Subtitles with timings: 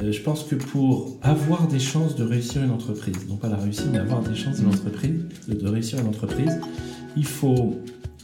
[0.00, 3.56] Euh, je pense que pour avoir des chances de réussir une entreprise, non pas la
[3.56, 6.60] réussir, mais avoir des chances de, réussir une entreprise,
[7.16, 7.76] il faut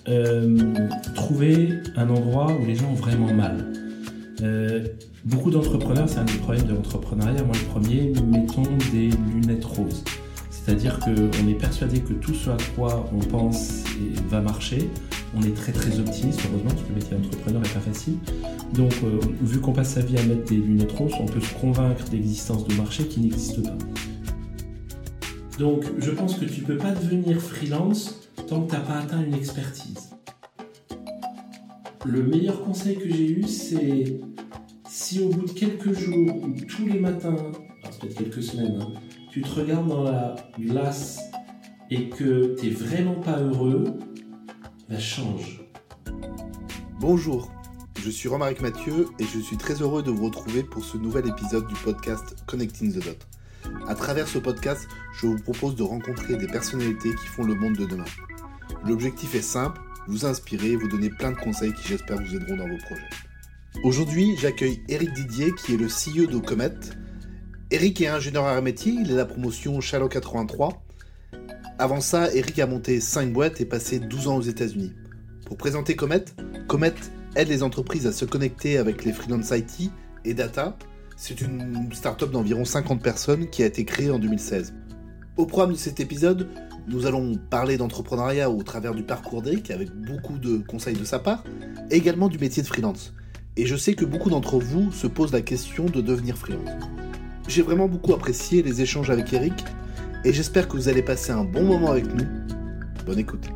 [0.08, 0.72] euh,
[1.14, 3.72] trouver un endroit où les gens ont vraiment mal.
[4.42, 4.84] Euh,
[5.24, 7.42] beaucoup d'entrepreneurs, c'est un des problèmes de l'entrepreneuriat.
[7.42, 8.62] Moi, le premier, nous mettons
[8.92, 10.04] des lunettes roses.
[10.50, 13.84] C'est-à-dire qu'on est persuadé que tout ce à quoi on pense
[14.30, 14.88] va marcher.
[15.36, 18.14] On est très très optimiste, heureusement, parce que le métier d'entrepreneur n'est pas facile.
[18.72, 21.54] Donc, euh, vu qu'on passe sa vie à mettre des lunettes roses, on peut se
[21.54, 23.76] convaincre d'existence de marché qui n'existe pas.
[25.58, 28.98] Donc, je pense que tu ne peux pas devenir freelance tant que tu n'as pas
[28.98, 30.10] atteint une expertise.
[32.04, 34.20] Le meilleur conseil que j'ai eu, c'est
[34.88, 37.36] si au bout de quelques jours ou tous les matins,
[38.00, 38.92] peut-être quelques semaines, hein,
[39.30, 41.20] tu te regardes dans la glace
[41.90, 43.84] et que tu n'es vraiment pas heureux,
[44.88, 45.62] bah change.
[47.00, 47.50] Bonjour,
[48.02, 51.26] je suis Romaric Mathieu et je suis très heureux de vous retrouver pour ce nouvel
[51.26, 53.26] épisode du podcast Connecting the Dot.
[53.88, 57.76] À travers ce podcast, je vous propose de rencontrer des personnalités qui font le monde
[57.76, 58.04] de demain.
[58.84, 62.68] L'objectif est simple, vous inspirer vous donner plein de conseils qui j'espère vous aideront dans
[62.68, 63.08] vos projets.
[63.84, 66.74] Aujourd'hui, j'accueille Eric Didier qui est le CEO de Comet.
[67.70, 70.83] Eric est ingénieur à métier, il est la promotion Chalot 83.
[71.76, 74.92] Avant ça, Eric a monté 5 boîtes et passé 12 ans aux États-Unis.
[75.44, 76.24] Pour présenter Comet,
[76.68, 76.94] Comet
[77.34, 79.90] aide les entreprises à se connecter avec les freelance IT
[80.24, 80.78] et data.
[81.16, 84.72] C'est une start-up d'environ 50 personnes qui a été créée en 2016.
[85.36, 86.48] Au programme de cet épisode,
[86.86, 91.18] nous allons parler d'entrepreneuriat au travers du parcours d'Eric avec beaucoup de conseils de sa
[91.18, 91.42] part,
[91.90, 93.14] également du métier de freelance.
[93.56, 96.70] Et je sais que beaucoup d'entre vous se posent la question de devenir freelance.
[97.48, 99.64] J'ai vraiment beaucoup apprécié les échanges avec Eric,
[100.24, 102.24] et j'espère que vous allez passer un bon moment avec nous.
[103.04, 103.46] Bonne écoute.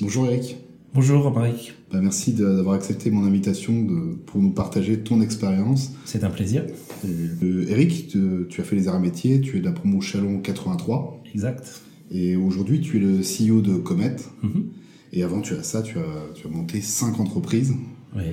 [0.00, 0.56] Bonjour Eric.
[0.92, 1.74] Bonjour Romaric.
[1.92, 3.86] Bah, merci d'avoir accepté mon invitation
[4.26, 5.92] pour nous partager ton expérience.
[6.04, 6.64] C'est un plaisir.
[7.04, 11.22] Euh, Eric, tu as fait les arts métiers, tu es de la promo Chalon 83.
[11.32, 11.82] Exact.
[12.10, 14.16] Et aujourd'hui, tu es le CEO de Comet.
[14.42, 14.66] Mhm.
[15.12, 17.74] Et avant tu as ça, tu as, tu as monté cinq entreprises.
[18.16, 18.24] Oui.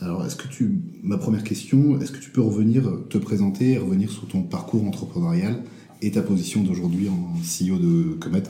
[0.00, 3.78] Alors, est-ce que tu, ma première question, est-ce que tu peux revenir te présenter et
[3.78, 5.62] revenir sur ton parcours entrepreneurial
[6.02, 8.42] et ta position d'aujourd'hui en CEO de Comet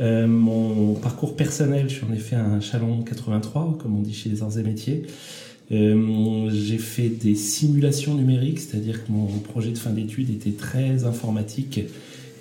[0.00, 4.42] euh, Mon parcours personnel, j'en ai fait un chalon 83, comme on dit chez les
[4.42, 5.02] arts et métiers.
[5.72, 11.04] Euh, j'ai fait des simulations numériques, c'est-à-dire que mon projet de fin d'études était très
[11.04, 11.80] informatique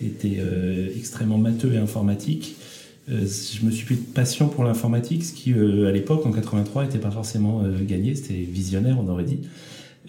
[0.02, 2.56] était euh, extrêmement matheux et informatique.
[3.08, 7.00] Je me suis pris de passion pour l'informatique, ce qui à l'époque en 83 n'était
[7.00, 9.40] pas forcément gagné, c'était visionnaire on aurait dit.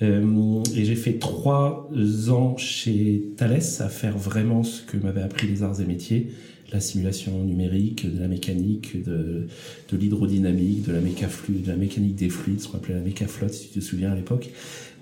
[0.01, 1.89] Et j'ai fait trois
[2.29, 6.29] ans chez Thales à faire vraiment ce que m'avaient appris les arts et métiers,
[6.73, 9.47] la simulation numérique, de la mécanique, de,
[9.93, 13.69] l'hydrodynamique, de la mécafluide, de la mécanique des fluides, ce qu'on appelait la mécaflotte, si
[13.69, 14.51] tu te souviens à l'époque.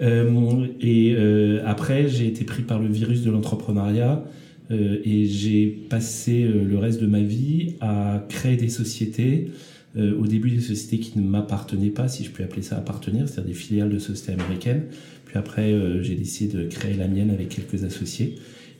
[0.01, 1.17] et
[1.65, 4.25] après, j'ai été pris par le virus de l'entrepreneuriat.
[4.73, 9.51] Euh, et j'ai passé euh, le reste de ma vie à créer des sociétés.
[9.97, 13.29] Euh, au début, des sociétés qui ne m'appartenaient pas, si je puis appeler ça appartenir,
[13.29, 14.85] c'est-à-dire des filiales de sociétés américaines.
[15.27, 18.35] Puis après, j'ai décidé de créer la mienne avec quelques associés.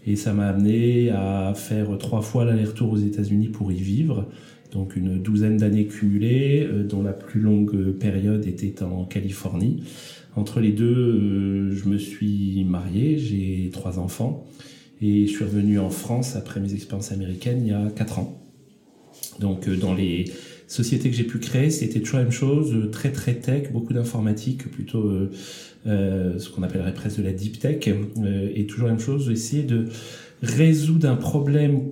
[0.07, 4.29] Et ça m'a amené à faire trois fois l'aller-retour aux États-Unis pour y vivre.
[4.71, 9.83] Donc une douzaine d'années cumulées, dont la plus longue période était en Californie.
[10.37, 14.47] Entre les deux, je me suis marié, j'ai trois enfants.
[15.03, 18.41] Et je suis revenu en France après mes expériences américaines il y a 4 ans.
[19.41, 20.27] Donc euh, dans les
[20.73, 23.93] sociétés que j'ai pu créer, c'était toujours la même chose, euh, très très tech, beaucoup
[23.93, 25.11] d'informatique, plutôt
[25.87, 27.87] euh, ce qu'on appellerait presque de la deep tech,
[28.55, 29.87] et toujours la même chose, essayer de
[30.43, 31.91] résoudre un problème,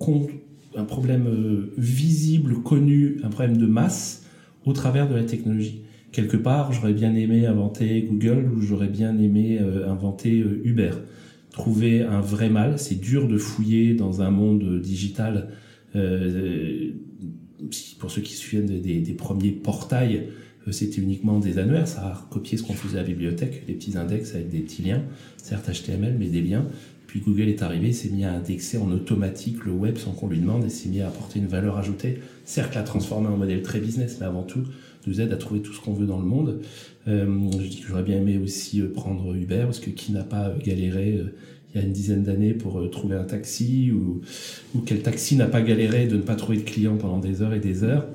[0.77, 4.25] un problème visible, connu, un problème de masse
[4.65, 5.83] au travers de la technologie.
[6.13, 10.91] Quelque part, j'aurais bien aimé inventer Google ou j'aurais bien aimé inventer Uber
[11.51, 12.79] trouver un vrai mal.
[12.79, 15.49] C'est dur de fouiller dans un monde digital.
[15.97, 16.93] Euh,
[17.99, 20.29] pour ceux qui se souviennent des, premiers portails,
[20.69, 23.75] euh, c'était uniquement des annuaires, ça a recopié ce qu'on faisait à la bibliothèque, des
[23.75, 25.03] petits index avec des petits liens,
[25.37, 26.67] certes HTML, mais des liens.
[27.07, 30.39] Puis Google est arrivé, s'est mis à indexer en automatique le web sans qu'on lui
[30.39, 32.21] demande et s'est mis à apporter une valeur ajoutée.
[32.45, 34.63] Certes, l'a transformer en modèle très business, mais avant tout,
[35.09, 36.61] nous aide à trouver tout ce qu'on veut dans le monde.
[37.09, 40.23] Euh, je dis que j'aurais bien aimé aussi euh, prendre Uber, parce que qui n'a
[40.23, 41.19] pas galéré
[41.75, 44.21] il y a une dizaine d'années pour trouver un taxi, ou,
[44.75, 47.55] ou quel taxi n'a pas galéré de ne pas trouver de clients pendant des heures
[47.55, 48.07] et des heures.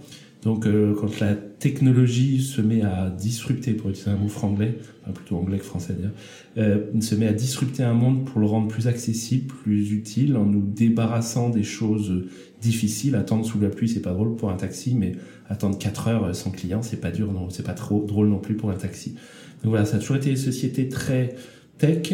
[0.45, 0.67] Donc
[0.99, 5.57] quand la technologie se met à disrupter, pour utiliser un mot franglais, enfin plutôt anglais
[5.57, 6.13] que français d'ailleurs,
[6.59, 10.45] euh, se met à disrupter un monde pour le rendre plus accessible, plus utile, en
[10.45, 12.25] nous débarrassant des choses
[12.61, 13.15] difficiles.
[13.15, 15.13] Attendre sous la pluie, c'est pas drôle pour un taxi, mais
[15.49, 18.55] attendre 4 heures sans client, c'est pas dur, non, c'est pas trop drôle non plus
[18.55, 19.15] pour un taxi.
[19.63, 21.33] Donc voilà, ça a toujours été une société très
[21.77, 22.13] tech,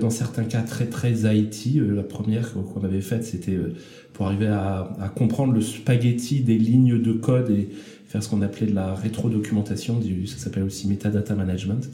[0.00, 1.76] dans certains cas très très IT.
[1.76, 3.58] la première qu'on avait faite, c'était
[4.12, 7.68] pour arriver à, à, comprendre le spaghetti des lignes de code et
[8.06, 11.88] faire ce qu'on appelait de la rétro-documentation, ça s'appelle aussi metadata management.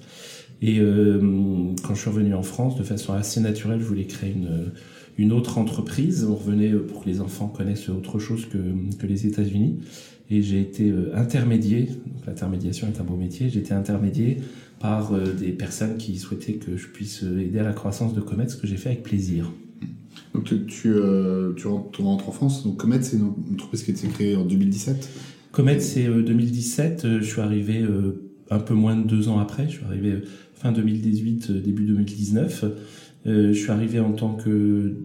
[0.63, 4.33] Et euh, quand je suis revenu en France, de façon assez naturelle, je voulais créer
[4.33, 4.73] une,
[5.19, 6.27] une autre entreprise.
[6.29, 8.59] On revenait pour que les enfants connaissent autre chose que,
[8.99, 9.81] que les États-Unis.
[10.31, 14.39] Et j'ai été euh, intermédié, donc l'intermédiation est un beau métier, j'ai été intermédié
[14.81, 18.49] par euh, des personnes qui souhaitaient que je puisse aider à la croissance de Comet,
[18.49, 19.53] ce que j'ai fait avec plaisir.
[20.35, 20.95] Donc tu, tu,
[21.57, 25.11] tu rentres en France, donc Comet c'est une entreprise qui a été créée en 2017
[25.53, 27.85] Comet c'est 2017, je suis arrivé
[28.51, 30.23] un peu moins de deux ans après, je suis arrivé
[30.57, 32.65] fin 2018, euh, début 2019.
[33.27, 34.97] Euh, je suis arrivé en tant que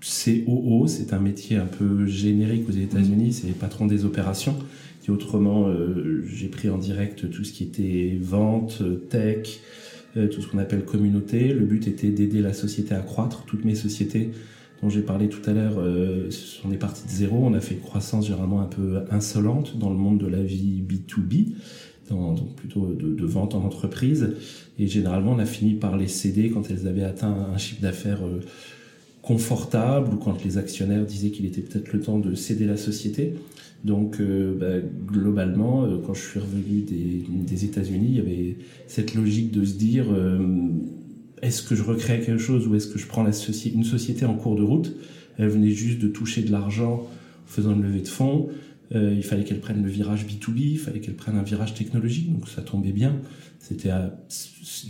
[0.00, 4.56] COO, c'est un métier un peu générique aux États-Unis, c'est patron des opérations.
[5.06, 9.60] Et autrement, euh, j'ai pris en direct tout ce qui était vente, tech,
[10.14, 11.52] tout ce qu'on appelle communauté.
[11.52, 13.44] Le but était d'aider la société à croître.
[13.46, 14.30] Toutes mes sociétés
[14.82, 15.78] dont j'ai parlé tout à l'heure,
[16.64, 17.38] on est parti de zéro.
[17.42, 20.82] On a fait une croissance généralement un peu insolente dans le monde de la vie
[20.82, 21.54] B2B
[22.14, 24.34] donc plutôt de, vente en entreprise.
[24.78, 28.24] Et généralement, on a fini par les céder quand elles avaient atteint un chiffre d'affaires
[28.24, 28.40] euh,
[29.28, 33.34] confortable ou quand les actionnaires disaient qu'il était peut-être le temps de céder la société.
[33.84, 38.56] Donc euh, bah, globalement, euh, quand je suis revenu des, des États-Unis, il y avait
[38.86, 40.06] cette logique de se dire
[41.42, 43.32] est-ce que je recrée quelque chose ou est-ce que je prends la
[43.74, 44.96] une société en cours de route?
[45.36, 48.48] Elle venait juste de toucher de l'argent en faisant une levée de fonds.
[48.94, 52.32] Euh, il fallait qu'elle prenne le virage B2B, il fallait qu'elle prenne un virage technologique,
[52.32, 53.16] donc ça tombait bien.
[53.58, 53.90] C'était,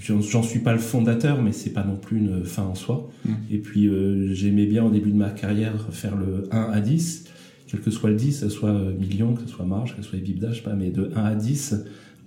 [0.03, 3.11] j'en suis pas le fondateur, mais c'est pas non plus une fin en soi.
[3.25, 3.33] Mmh.
[3.51, 7.25] Et puis euh, j'aimais bien au début de ma carrière faire le 1 à 10,
[7.67, 10.11] quel que soit le 10, que ce soit million, que ce soit marge, que ce
[10.11, 11.85] soit EBITDA, je sais pas, mais de 1 à 10.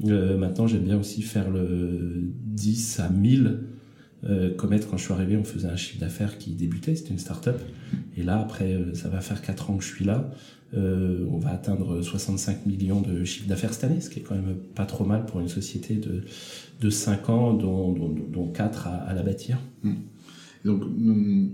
[0.08, 3.60] Euh, maintenant, j'aime bien aussi faire le 10 à 1000.
[4.24, 7.20] Euh, Comet, quand je suis arrivé, on faisait un chiffre d'affaires qui débutait, c'était une
[7.20, 7.60] start-up.
[8.18, 10.32] Et là, après, euh, ça va faire 4 ans que je suis là.
[10.74, 14.36] Euh, on va atteindre 65 millions de chiffre d'affaires cette année, ce qui est quand
[14.36, 16.24] même pas trop mal pour une société de,
[16.80, 19.58] de 5 ans, dont, dont, 4 à, la bâtir.
[19.84, 19.94] Mmh.
[20.64, 21.50] Donc, mmh,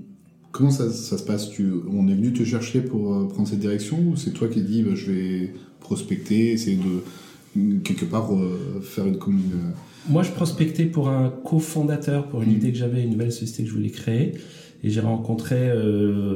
[0.51, 1.49] comment ça, ça se passe?
[1.49, 4.61] Tu, On est venu te chercher pour euh, prendre cette direction ou c'est toi qui
[4.61, 7.01] dis bah, je vais prospecter, essayer de
[7.83, 9.73] quelque part euh, faire une commune
[10.09, 12.55] Moi, je prospectais pour un cofondateur, pour une mmh.
[12.55, 14.33] idée que j'avais, une nouvelle société que je voulais créer.
[14.83, 15.71] Et j'ai rencontré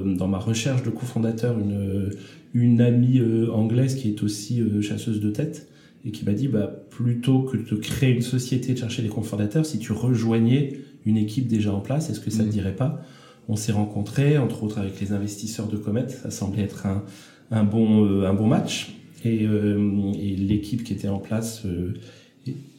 [0.04, 2.10] dans ma recherche de cofondateur une,
[2.54, 5.68] une amie euh, anglaise qui est aussi euh, chasseuse de tête
[6.06, 9.66] et qui m'a dit bah, plutôt que de créer une société de chercher des cofondateurs,
[9.66, 12.52] si tu rejoignais une équipe déjà en place, est-ce que ça ne te mm.
[12.52, 13.02] dirait pas?
[13.48, 17.04] On s'est rencontrés, entre autres avec les investisseurs de Comet, ça semblait être un,
[17.52, 18.96] un bon, euh, un bon match.
[19.24, 21.64] Et, et l'équipe qui était en place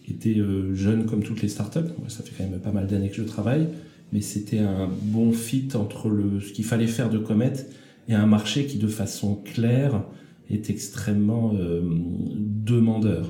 [0.09, 0.37] était
[0.73, 1.91] jeune comme toutes les startups.
[2.09, 3.69] Ça fait quand même pas mal d'années que je travaille,
[4.13, 7.53] mais c'était un bon fit entre le, ce qu'il fallait faire de Comet
[8.09, 10.03] et un marché qui de façon claire
[10.51, 11.83] est extrêmement euh,
[12.37, 13.29] demandeur.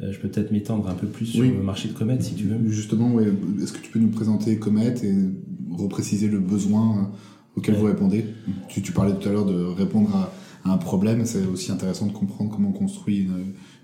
[0.00, 2.44] Euh, je peux peut-être m'étendre un peu plus sur le marché de Comet si tu
[2.44, 2.68] veux.
[2.68, 5.14] Justement, est-ce que tu peux nous présenter Comet et
[5.76, 7.12] repréciser le besoin
[7.56, 8.24] auquel vous répondez?
[8.68, 10.32] Tu, tu, parlais tout à l'heure de répondre à,
[10.70, 13.28] un problème, c'est aussi intéressant de comprendre comment on construit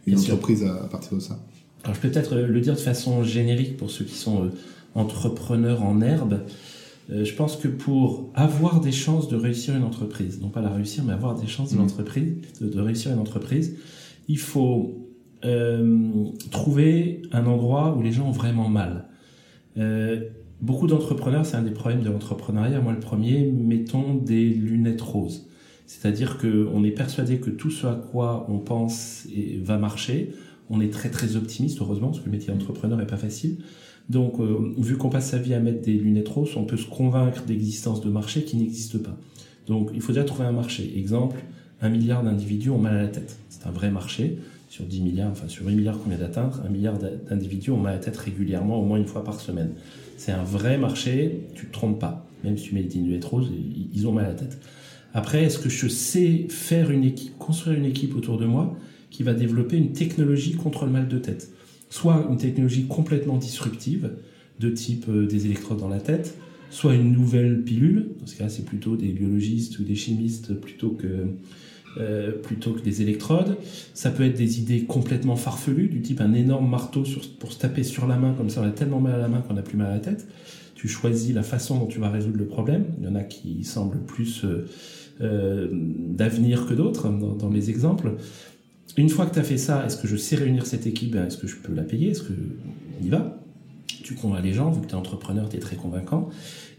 [0.07, 1.39] une, entreprise à, partir de ça.
[1.83, 4.49] Alors je peux peut-être le dire de façon générique pour ceux qui sont euh,
[4.95, 6.41] entrepreneurs en herbe.
[7.11, 10.71] Euh, je pense que pour avoir des chances de réussir une entreprise, non pas la
[10.71, 11.81] réussir, mais avoir des chances de, mmh.
[11.81, 13.77] l'entreprise, de, réussir une entreprise,
[14.29, 15.11] il faut
[15.45, 19.09] euh, trouver un endroit où les gens ont vraiment mal.
[19.77, 20.29] Euh,
[20.63, 22.81] beaucoup d'entrepreneurs, c'est un des problèmes de l'entrepreneuriat.
[22.81, 25.47] Moi, le premier, mettons des lunettes roses.
[25.87, 29.27] C'est-à-dire qu'on est persuadé que tout ce à quoi on pense
[29.63, 30.33] va marcher.
[30.71, 33.59] On est très très optimiste, heureusement, parce que le métier d'entrepreneur n'est pas facile.
[34.09, 36.87] Donc, euh, vu qu'on passe sa vie à mettre des lunettes roses, on peut se
[36.87, 39.17] convaincre d'existence de marchés qui n'existent pas.
[39.67, 40.93] Donc, il faut déjà trouver un marché.
[40.99, 41.43] Exemple,
[41.81, 43.39] un milliard d'individus ont mal à la tête.
[43.49, 44.39] C'est un vrai marché.
[44.69, 47.93] Sur 10 milliards, enfin sur 8 milliards qu'on vient d'atteindre, un milliard d'individus ont mal
[47.93, 49.71] à la tête régulièrement, au moins une fois par semaine.
[50.17, 52.27] C'est un vrai marché, tu te trompes pas.
[52.43, 53.53] Même si tu mets des lunettes roses,
[53.93, 54.59] ils ont mal à la tête.
[55.15, 58.77] Après, est-ce que je sais faire une équipe, construire une équipe autour de moi
[59.11, 61.51] qui va développer une technologie contre le mal de tête?
[61.89, 64.11] Soit une technologie complètement disruptive,
[64.59, 66.37] de type euh, des électrodes dans la tête,
[66.71, 70.91] soit une nouvelle pilule, dans ce cas c'est plutôt des biologistes ou des chimistes plutôt
[70.91, 71.27] que,
[71.99, 73.57] euh, plutôt que des électrodes.
[73.95, 77.05] Ça peut être des idées complètement farfelues, du type un énorme marteau
[77.39, 79.41] pour se taper sur la main, comme ça on a tellement mal à la main
[79.41, 80.27] qu'on n'a plus mal à la tête.
[80.75, 82.85] Tu choisis la façon dont tu vas résoudre le problème.
[82.99, 84.67] Il y en a qui semblent plus euh,
[85.21, 88.17] d'avenir que d'autres dans, dans mes exemples.
[88.97, 91.13] Une fois que tu as fait ça, est-ce que je sais réunir cette équipe?
[91.13, 92.11] Ben, Est-ce que je peux la payer?
[92.11, 93.41] Est-ce qu'on y va?
[93.87, 96.29] Tu convaincs les gens, vu que tu es entrepreneur, tu es très convaincant.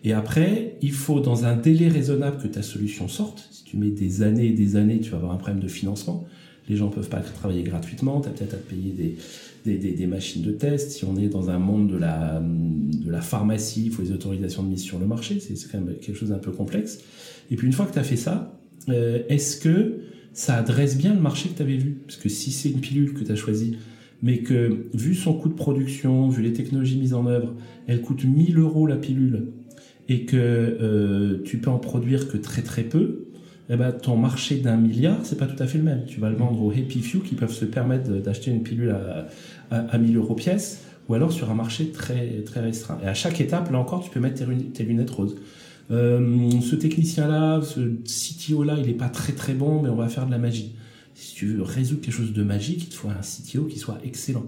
[0.03, 3.47] Et après, il faut dans un délai raisonnable que ta solution sorte.
[3.51, 6.25] Si tu mets des années et des années, tu vas avoir un problème de financement.
[6.69, 9.17] Les gens peuvent pas travailler gratuitement, tu as peut-être à te payer des,
[9.65, 10.91] des, machines de test.
[10.91, 14.63] Si on est dans un monde de la, de la pharmacie, il faut les autorisations
[14.63, 15.39] de mise sur le marché.
[15.39, 16.99] C'est quand même quelque chose d'un peu complexe.
[17.51, 20.01] Et puis une fois que tu as fait ça, euh, est-ce que
[20.33, 21.97] ça adresse bien le marché que tu avais vu?
[22.05, 23.77] Parce que si c'est une pilule que tu as choisie,
[24.21, 27.53] mais que vu son coût de production, vu les technologies mises en œuvre,
[27.87, 29.47] elle coûte 1000 euros la pilule
[30.07, 33.24] et que euh, tu peux en produire que très très peu,
[33.69, 36.05] eh ben, ton marché d'un milliard, c'est pas tout à fait le même.
[36.05, 39.27] Tu vas le vendre aux happy few qui peuvent se permettre d'acheter une pilule à,
[39.71, 42.99] à, à 1000 euros pièce, ou alors sur un marché très, très restreint.
[43.03, 45.35] Et à chaque étape, là encore, tu peux mettre tes, tes lunettes roses.
[45.91, 50.25] Euh, ce technicien-là, ce CTO-là, il est pas très très bon, mais on va faire
[50.25, 50.75] de la magie.
[51.13, 53.99] Si tu veux résoudre quelque chose de magique, il te faut un CTO qui soit
[54.03, 54.45] excellent.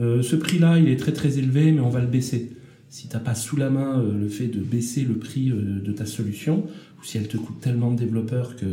[0.00, 2.52] Euh, ce prix-là, il est très très élevé, mais on va le baisser.
[2.94, 5.90] Si t'as pas sous la main euh, le fait de baisser le prix euh, de
[5.90, 6.62] ta solution,
[7.00, 8.66] ou si elle te coûte tellement de développeurs que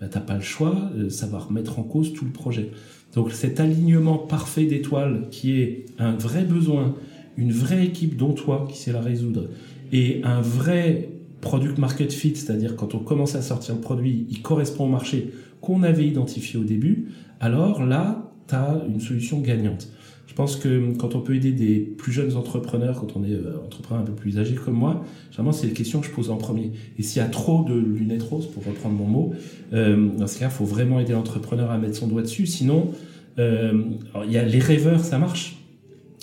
[0.00, 2.70] bah, t'as pas le choix, euh, ça va remettre en cause tout le projet.
[3.14, 6.94] Donc cet alignement parfait d'étoiles qui est un vrai besoin,
[7.36, 9.50] une vraie équipe dont toi qui sait la résoudre,
[9.92, 11.10] et un vrai
[11.42, 15.30] product market fit, c'est-à-dire quand on commence à sortir le produit, il correspond au marché
[15.60, 19.88] qu'on avait identifié au début, alors là, tu as une solution gagnante.
[20.32, 23.58] Je pense que quand on peut aider des plus jeunes entrepreneurs, quand on est euh,
[23.66, 26.38] entrepreneur un peu plus âgé comme moi, généralement c'est les questions que je pose en
[26.38, 26.72] premier.
[26.98, 29.34] Et s'il y a trop de lunettes roses, pour reprendre mon mot,
[29.74, 32.46] euh, dans ce cas, il faut vraiment aider l'entrepreneur à mettre son doigt dessus.
[32.46, 32.92] Sinon,
[33.38, 33.82] euh,
[34.24, 35.58] il y a les rêveurs, ça marche.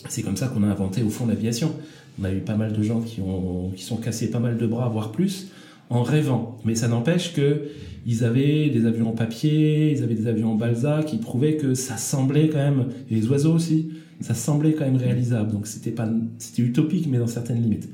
[0.07, 1.71] C'est comme ça qu'on a inventé au fond l'aviation.
[2.19, 4.65] On a eu pas mal de gens qui ont qui sont cassés pas mal de
[4.65, 5.49] bras, voire plus,
[5.89, 6.57] en rêvant.
[6.65, 7.63] Mais ça n'empêche que
[8.05, 11.73] ils avaient des avions en papier, ils avaient des avions en balsa qui prouvaient que
[11.73, 13.89] ça semblait quand même, et les oiseaux aussi,
[14.21, 15.51] ça semblait quand même réalisable.
[15.51, 17.89] Donc c'était pas, c'était utopique, mais dans certaines limites.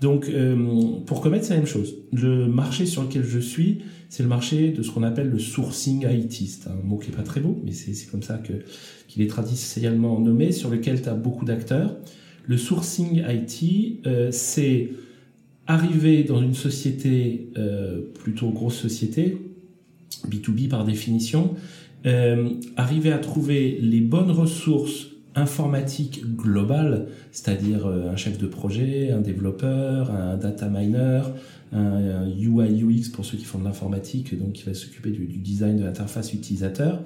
[0.00, 1.94] Donc euh, pour commettre, c'est la même chose.
[2.12, 6.06] Le marché sur lequel je suis, c'est le marché de ce qu'on appelle le sourcing
[6.08, 6.32] IT.
[6.32, 8.52] C'est un mot qui est pas très beau, mais c'est comme ça que
[9.08, 11.96] qu'il est traditionnellement nommé, sur lequel tu as beaucoup d'acteurs.
[12.46, 14.90] Le sourcing IT, euh, c'est
[15.66, 19.38] arriver dans une société, euh, plutôt grosse société,
[20.28, 21.54] B2B par définition,
[22.06, 29.10] euh, arriver à trouver les bonnes ressources informatiques globales, c'est-à-dire euh, un chef de projet,
[29.10, 31.22] un développeur, un data miner,
[31.72, 35.38] un, UI UX pour ceux qui font de l'informatique, donc qui va s'occuper du, du,
[35.38, 37.02] design de l'interface utilisateur,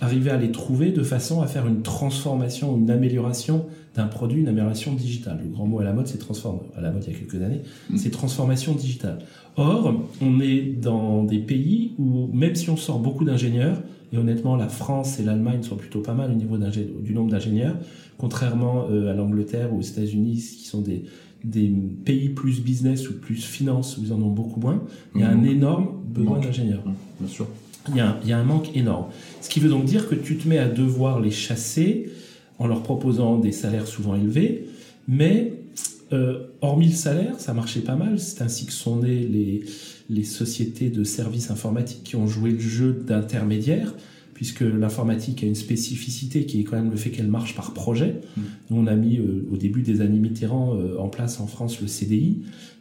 [0.00, 4.48] arriver à les trouver de façon à faire une transformation, une amélioration d'un produit, une
[4.48, 5.40] amélioration digitale.
[5.42, 6.60] Le grand mot à la mode, c'est transforme.
[6.76, 7.96] À la mode il y a quelques années, mmh.
[7.96, 9.18] c'est transformation digitale.
[9.56, 13.80] Or, on est dans des pays où même si on sort beaucoup d'ingénieurs,
[14.12, 17.76] et honnêtement, la France et l'Allemagne sont plutôt pas mal au niveau du nombre d'ingénieurs,
[18.18, 21.04] contrairement euh, à l'Angleterre ou aux États-Unis, qui sont des,
[21.42, 21.72] des
[22.04, 24.84] pays plus business ou plus finance où ils en ont beaucoup moins.
[25.14, 25.46] Il y a un mmh.
[25.46, 26.84] énorme besoin d'ingénieurs.
[27.18, 27.46] Bien sûr.
[27.88, 29.06] Il y, a un, il y a un manque énorme.
[29.40, 32.10] Ce qui veut donc dire que tu te mets à devoir les chasser
[32.58, 34.66] en leur proposant des salaires souvent élevés,
[35.08, 35.52] mais
[36.12, 38.18] euh, hormis le salaire, ça marchait pas mal.
[38.18, 39.64] C'est ainsi que sont nées les,
[40.08, 43.94] les sociétés de services informatiques qui ont joué le jeu d'intermédiaire,
[44.34, 48.20] puisque l'informatique a une spécificité qui est quand même le fait qu'elle marche par projet.
[48.36, 48.40] Mmh.
[48.70, 51.80] Nous, on a mis euh, au début des années Mitterrand euh, en place en France
[51.80, 52.38] le CDI.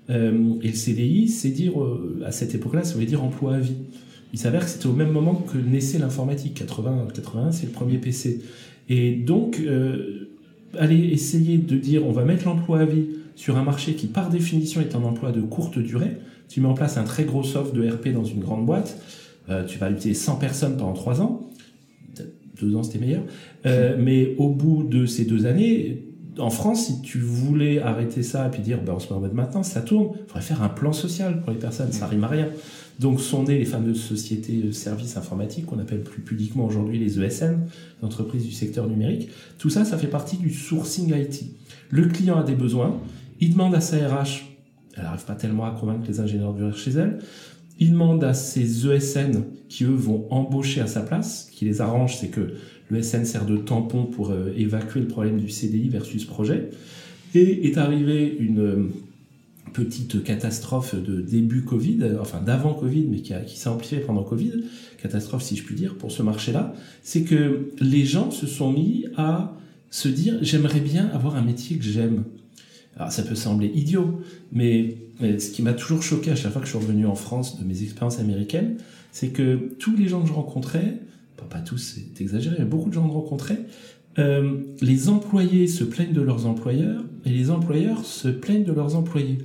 [0.10, 3.60] Euh, et le CDI, c'est dire, euh, à cette époque-là, ça voulait dire emploi à
[3.60, 3.76] vie.
[4.36, 6.56] Il s'avère que c'était au même moment que naissait l'informatique.
[6.56, 8.42] 80, 81, c'est le premier PC.
[8.90, 10.28] Et donc, euh,
[10.78, 13.06] aller essayer de dire on va mettre l'emploi à vie
[13.38, 16.18] sur un marché qui par définition est un emploi de courte durée.
[16.50, 18.98] Tu mets en place un très gros soft de RP dans une grande boîte,
[19.48, 21.50] euh, tu vas utiliser 100 personnes pendant 3 ans.
[22.60, 23.24] Deux ans c'était meilleur.
[23.66, 28.48] Euh, mais au bout de ces deux années, en France, si tu voulais arrêter ça
[28.48, 30.62] et puis dire ben, on se met en mode maintenant, ça tourne, il faudrait faire
[30.62, 32.50] un plan social pour les personnes, ça rime à rien.
[33.00, 37.20] Donc sont nées les fameuses sociétés de services informatiques qu'on appelle plus pudiquement aujourd'hui les
[37.20, 37.60] ESN,
[38.00, 39.30] les entreprises du secteur numérique.
[39.58, 41.46] Tout ça, ça fait partie du sourcing IT.
[41.90, 43.00] Le client a des besoins,
[43.42, 44.46] il demande à sa RH,
[44.96, 47.20] elle n'arrive pas tellement à convaincre les ingénieurs de chez elle,
[47.80, 52.18] il demande à ses ESN qui eux vont embaucher à sa place, qui les arrange,
[52.18, 52.54] c'est que
[52.90, 56.70] l'ESN sert de tampon pour euh, évacuer le problème du CDI versus projet.
[57.34, 58.92] Et est arrivée une
[59.74, 64.64] petite catastrophe de début Covid, enfin d'avant Covid, mais qui, s'est amplifiée pendant Covid,
[65.02, 69.06] catastrophe si je puis dire, pour ce marché-là, c'est que les gens se sont mis
[69.18, 69.56] à
[69.90, 72.24] se dire j'aimerais bien avoir un métier que j'aime.
[72.96, 76.68] Alors ça peut sembler idiot, mais, ce qui m'a toujours choqué à chaque fois que
[76.68, 78.78] je suis revenu en France de mes expériences américaines,
[79.12, 81.00] c'est que tous les gens que je rencontrais,
[81.38, 83.60] pas, pas tous, c'est exagéré, mais beaucoup de gens que je rencontrais,
[84.18, 88.96] euh, les employés se plaignent de leurs employeurs et les employeurs se plaignent de leurs
[88.96, 89.40] employés.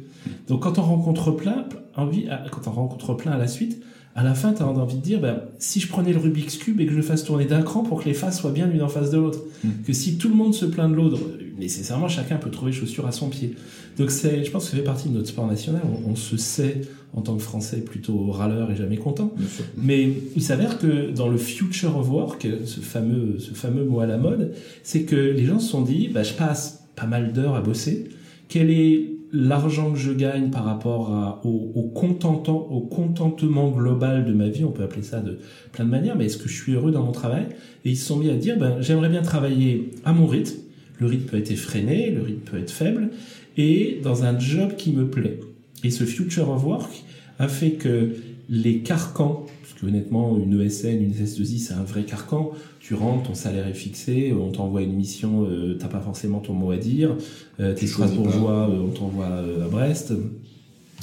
[0.49, 3.83] Donc quand on rencontre plein, envie, quand on rencontre plein à la suite,
[4.17, 6.81] à la fin, tu as envie de dire, ben, si je prenais le Rubik's Cube
[6.81, 8.83] et que je le fasse tourner d'un cran pour que les faces soient bien l'une
[8.83, 9.69] en face de l'autre, Mm.
[9.87, 11.21] que si tout le monde se plaint de l'autre,
[11.59, 13.55] nécessairement chacun peut trouver chaussure à son pied.
[13.99, 15.83] Donc c'est, je pense que ça fait partie de notre sport national.
[15.85, 16.81] On, on se sait
[17.15, 19.33] en tant que Français plutôt râleur et jamais content.
[19.77, 24.07] Mais il s'avère que dans le future of work, ce fameux, ce fameux mot à
[24.07, 27.55] la mode, c'est que les gens se sont dit, bah, je passe pas mal d'heures
[27.55, 28.09] à bosser.
[28.49, 34.25] Quel est l'argent que je gagne par rapport à, au, au, contentant, au contentement global
[34.25, 35.39] de ma vie On peut appeler ça de
[35.73, 37.47] plein de manières, mais est-ce que je suis heureux dans mon travail?
[37.85, 40.59] Et ils se sont mis à dire, ben, j'aimerais bien travailler à mon rythme.
[40.99, 43.11] Le rythme peut être effréné, le rythme peut être faible,
[43.57, 45.41] et dans un job qui me plaît.
[45.83, 47.05] Et ce future of work
[47.39, 48.11] a fait que
[48.50, 52.50] les carcans, parce que honnêtement, une ESN, une SS2I, c'est un vrai carcan.
[52.80, 56.52] Tu rentres, ton salaire est fixé, on t'envoie une mission, euh, t'as pas forcément ton
[56.52, 57.16] mot à dire.
[57.61, 60.12] Euh, T'es Strasbourgeois, euh, on t'envoie euh, à Brest.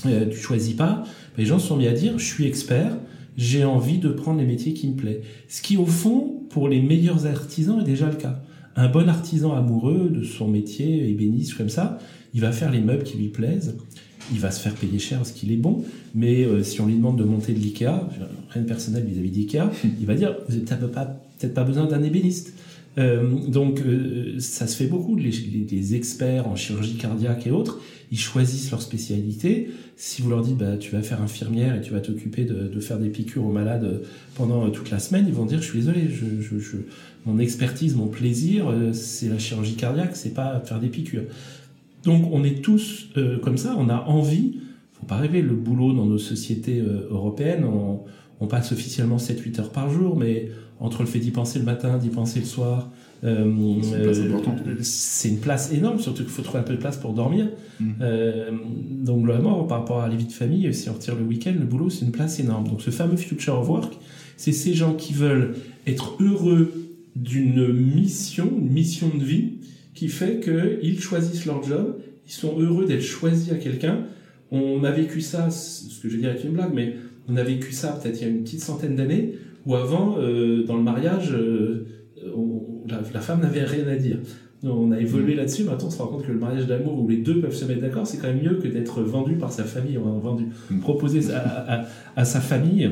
[0.06, 1.06] Euh, tu choisis pas.
[1.38, 2.98] Les gens se sont mis à dire, je suis expert,
[3.38, 5.22] j'ai envie de prendre les métiers qui me plaisent.
[5.48, 8.44] Ce qui, au fond, pour les meilleurs artisans, est déjà le cas.
[8.76, 11.98] Un bon artisan amoureux de son métier, ébéniste comme ça,
[12.34, 13.78] il va faire les meubles qui lui plaisent
[14.32, 15.84] il va se faire payer cher parce qu'il est bon,
[16.16, 18.10] mais euh, si on lui demande de monter de l'IKEA,
[18.50, 20.88] rien de personnel vis-à-vis d'IKEA, il va dire vous n'avez
[21.40, 22.54] peut-être pas besoin d'un ébéniste.
[22.98, 27.80] Euh, donc euh, ça se fait beaucoup, les, experts en chirurgie cardiaque et autres,
[28.12, 29.70] ils choisissent leur spécialité.
[29.98, 32.80] Si vous leur dites bah, tu vas faire infirmière et tu vas t'occuper de, de,
[32.80, 34.02] faire des piqûres aux malades
[34.36, 36.78] pendant toute la semaine, ils vont dire je suis désolé, je, je, je,
[37.26, 41.24] mon expertise, mon plaisir, c'est la chirurgie cardiaque, c'est pas faire des piqûres.
[42.08, 44.60] Donc on est tous euh, comme ça, on a envie,
[44.94, 48.00] faut pas rêver, le boulot dans nos sociétés euh, européennes, on,
[48.40, 50.50] on, passe officiellement 7-8 heures par jour, mais
[50.80, 52.90] entre le fait d'y penser le matin, d'y penser le soir,
[53.26, 53.44] euh,
[54.82, 57.50] c'est une, une, place énorme, surtout qu'il faut trouver un peu de place pour dormir.
[57.82, 57.92] Mmh.
[59.04, 61.66] donc globalement, par rapport à la vie de famille, si on retire le week-end, le
[61.66, 62.70] boulot, c'est une place énorme.
[62.70, 63.94] Donc ce fameux future of work,
[64.38, 65.56] c'est ces gens qui veulent
[65.86, 66.72] être heureux
[67.18, 69.58] d'une mission, une mission de vie,
[69.98, 74.04] qui fait qu'ils choisissent leur job, ils sont heureux d'être choisis à quelqu'un.
[74.52, 76.96] On a vécu ça, ce que je vais dire est une blague, mais
[77.28, 79.34] on a vécu ça peut-être il y a une petite centaine d'années,
[79.66, 81.88] où avant, euh, dans le mariage, euh,
[82.36, 84.20] on, la, la, femme n'avait rien à dire.
[84.64, 87.18] On a évolué là-dessus, maintenant on se rend compte que le mariage d'amour où les
[87.18, 89.98] deux peuvent se mettre d'accord, c'est quand même mieux que d'être vendu par sa famille,
[89.98, 90.46] vendu,
[90.82, 92.90] proposé à, à, à sa famille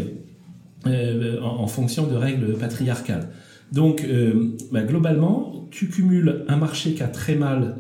[0.87, 3.29] euh, en, en, fonction de règles patriarcales.
[3.71, 7.77] Donc, euh, bah, globalement, tu cumules un marché qui a très mal,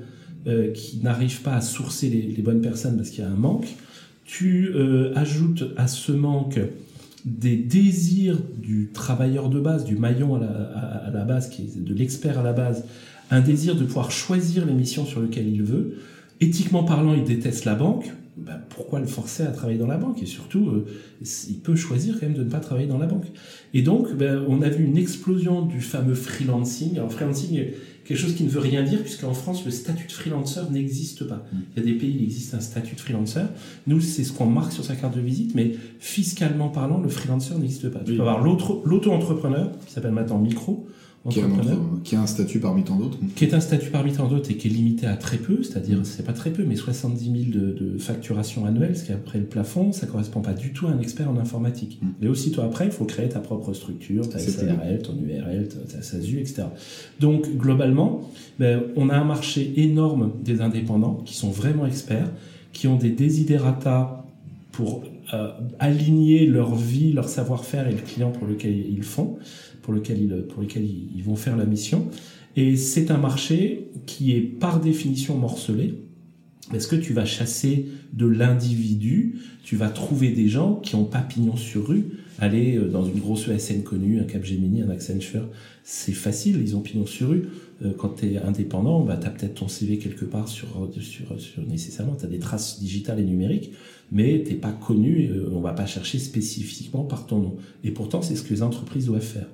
[0.47, 3.35] euh, qui n'arrive pas à sourcer les, les bonnes personnes parce qu'il y a un
[3.35, 3.67] manque.
[4.25, 6.59] Tu euh, ajoutes à ce manque
[7.25, 11.63] des désirs du travailleur de base, du maillon à la, à, à la base, qui
[11.63, 12.85] est de l'expert à la base,
[13.31, 15.97] un désir de pouvoir choisir les missions sur lesquelles il veut.
[16.41, 18.11] Éthiquement parlant, il déteste la banque.
[18.37, 20.85] Ben, pourquoi le forcer à travailler dans la banque Et surtout, euh,
[21.47, 23.27] il peut choisir quand même de ne pas travailler dans la banque.
[23.73, 26.97] Et donc, ben, on a vu une explosion du fameux freelancing.
[26.97, 27.67] Alors, freelancing
[28.03, 31.45] quelque chose qui ne veut rien dire, puisqu'en France, le statut de freelancer n'existe pas.
[31.53, 33.45] Il y a des pays où il existe un statut de freelancer.
[33.87, 37.57] Nous, c'est ce qu'on marque sur sa carte de visite, mais fiscalement parlant, le freelancer
[37.57, 37.99] n'existe pas.
[37.99, 38.17] Tu Oui.
[38.17, 40.87] peux avoir l'auto-entrepreneur, qui s'appelle maintenant micro,
[41.27, 41.47] Qui a,
[42.03, 43.17] qui a un statut parmi tant d'autres.
[43.35, 46.01] qui est un statut parmi tant d'autres et qui est limité à très peu, c'est-à-dire
[46.03, 49.39] c'est pas très peu, mais 70 000 de, de facturation annuelle, ce qui est après
[49.39, 51.97] le plafond, ça correspond pas du tout à un expert en informatique.
[51.99, 52.07] Mm.
[52.21, 56.03] Mais aussitôt après, il faut créer ta propre structure, ta SARL, ton URL, ta, ta
[56.03, 56.65] SASU, etc.
[57.19, 62.29] Donc globalement, ben, on a un marché énorme des indépendants qui sont vraiment experts,
[62.71, 64.25] qui ont des desiderata
[64.71, 69.37] pour euh, aligner leur vie, leur savoir-faire et le client pour lequel ils font,
[69.81, 72.07] pour lequel ils, pour lequel ils, vont faire la mission.
[72.55, 75.95] Et c'est un marché qui est par définition morcelé,
[76.69, 81.21] parce que tu vas chasser de l'individu, tu vas trouver des gens qui ont pas
[81.21, 82.05] pignon sur rue,
[82.39, 85.47] aller euh, dans une grosse ESN connue, un Capgemini, un Accenture,
[85.83, 87.47] c'est facile, ils ont pignon sur rue.
[87.83, 90.67] Euh, Quand tu es indépendant, bah, tu as peut-être ton CV quelque part sur,
[90.99, 93.71] sur, sur nécessairement, tu as des traces digitales et numériques,
[94.11, 97.55] mais t'es pas connu, euh, on va pas chercher spécifiquement par ton nom.
[97.83, 99.47] Et pourtant, c'est ce que les entreprises doivent faire.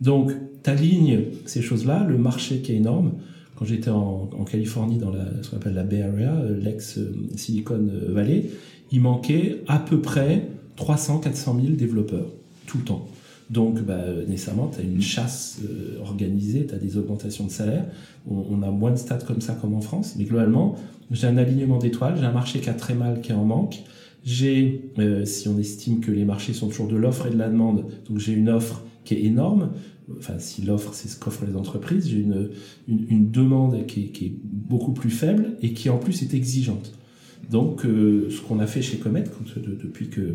[0.00, 3.12] Donc, tu alignes ces choses-là, le marché qui est énorme.
[3.56, 8.50] Quand j'étais en, en Californie, dans la, ce qu'on appelle la Bay Area, l'ex-Silicon Valley,
[8.92, 10.46] il manquait à peu près
[10.78, 12.26] 300-400 000 développeurs,
[12.66, 13.06] tout le temps.
[13.50, 17.86] Donc, bah, nécessairement, tu as une chasse euh, organisée, tu as des augmentations de salaire.
[18.30, 20.76] On, on, a moins de stats comme ça comme en France, mais globalement,
[21.10, 23.82] j'ai un alignement d'étoiles, j'ai un marché qui a très mal, qui est en manque.
[24.24, 27.48] J'ai, euh, si on estime que les marchés sont toujours de l'offre et de la
[27.48, 29.70] demande, donc j'ai une offre qui est énorme.
[30.18, 32.50] enfin si l'offre c'est ce qu'offrent les entreprises, j'ai une,
[32.88, 36.92] une, demande qui est, qui est, beaucoup plus faible et qui en plus est exigeante.
[37.48, 39.24] Donc euh, ce qu'on a fait chez Comet,
[39.56, 40.34] depuis que,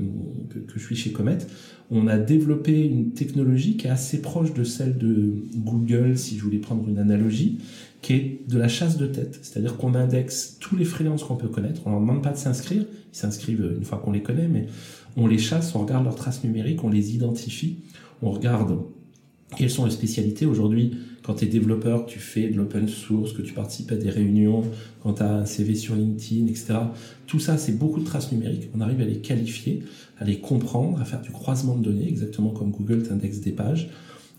[0.75, 1.37] je suis chez Comet,
[1.91, 6.43] on a développé une technologie qui est assez proche de celle de Google, si je
[6.43, 7.59] voulais prendre une analogie,
[8.01, 9.39] qui est de la chasse de tête.
[9.43, 12.81] C'est-à-dire qu'on indexe tous les freelances qu'on peut connaître, on leur demande pas de s'inscrire,
[12.81, 14.65] ils s'inscrivent une fois qu'on les connaît, mais
[15.15, 17.77] on les chasse, on regarde leurs traces numériques, on les identifie,
[18.23, 18.79] on regarde
[19.55, 20.47] quelles sont les spécialités.
[20.47, 24.09] Aujourd'hui quand tu es développeur, tu fais de l'open source, que tu participes à des
[24.09, 24.63] réunions,
[25.01, 26.75] quand tu as un CV sur LinkedIn, etc.
[27.27, 28.69] Tout ça, c'est beaucoup de traces numériques.
[28.75, 29.83] On arrive à les qualifier,
[30.19, 33.89] à les comprendre, à faire du croisement de données, exactement comme Google t'indexe des pages.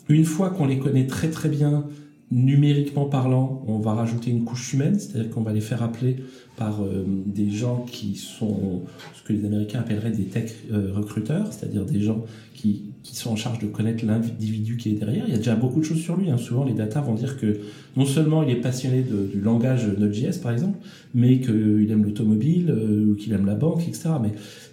[0.09, 1.87] Une fois qu'on les connaît très très bien,
[2.35, 6.16] numériquement parlant, on va rajouter une couche humaine, c'est-à-dire qu'on va les faire appeler
[6.57, 8.83] par euh, des gens qui sont
[9.14, 13.37] ce que les Américains appelleraient des tech euh, recruteurs, c'est-à-dire des gens qui, sont en
[13.37, 15.25] charge de connaître l'individu qui est derrière.
[15.29, 16.31] Il y a déjà beaucoup de choses sur lui.
[16.31, 16.37] Hein.
[16.37, 17.61] Souvent, les data vont dire que
[17.97, 20.79] non seulement il est passionné du langage Node.js, par exemple,
[21.14, 24.11] mais qu'il aime l'automobile, euh, qu'il aime la banque, etc.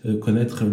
[0.05, 0.63] euh, connaître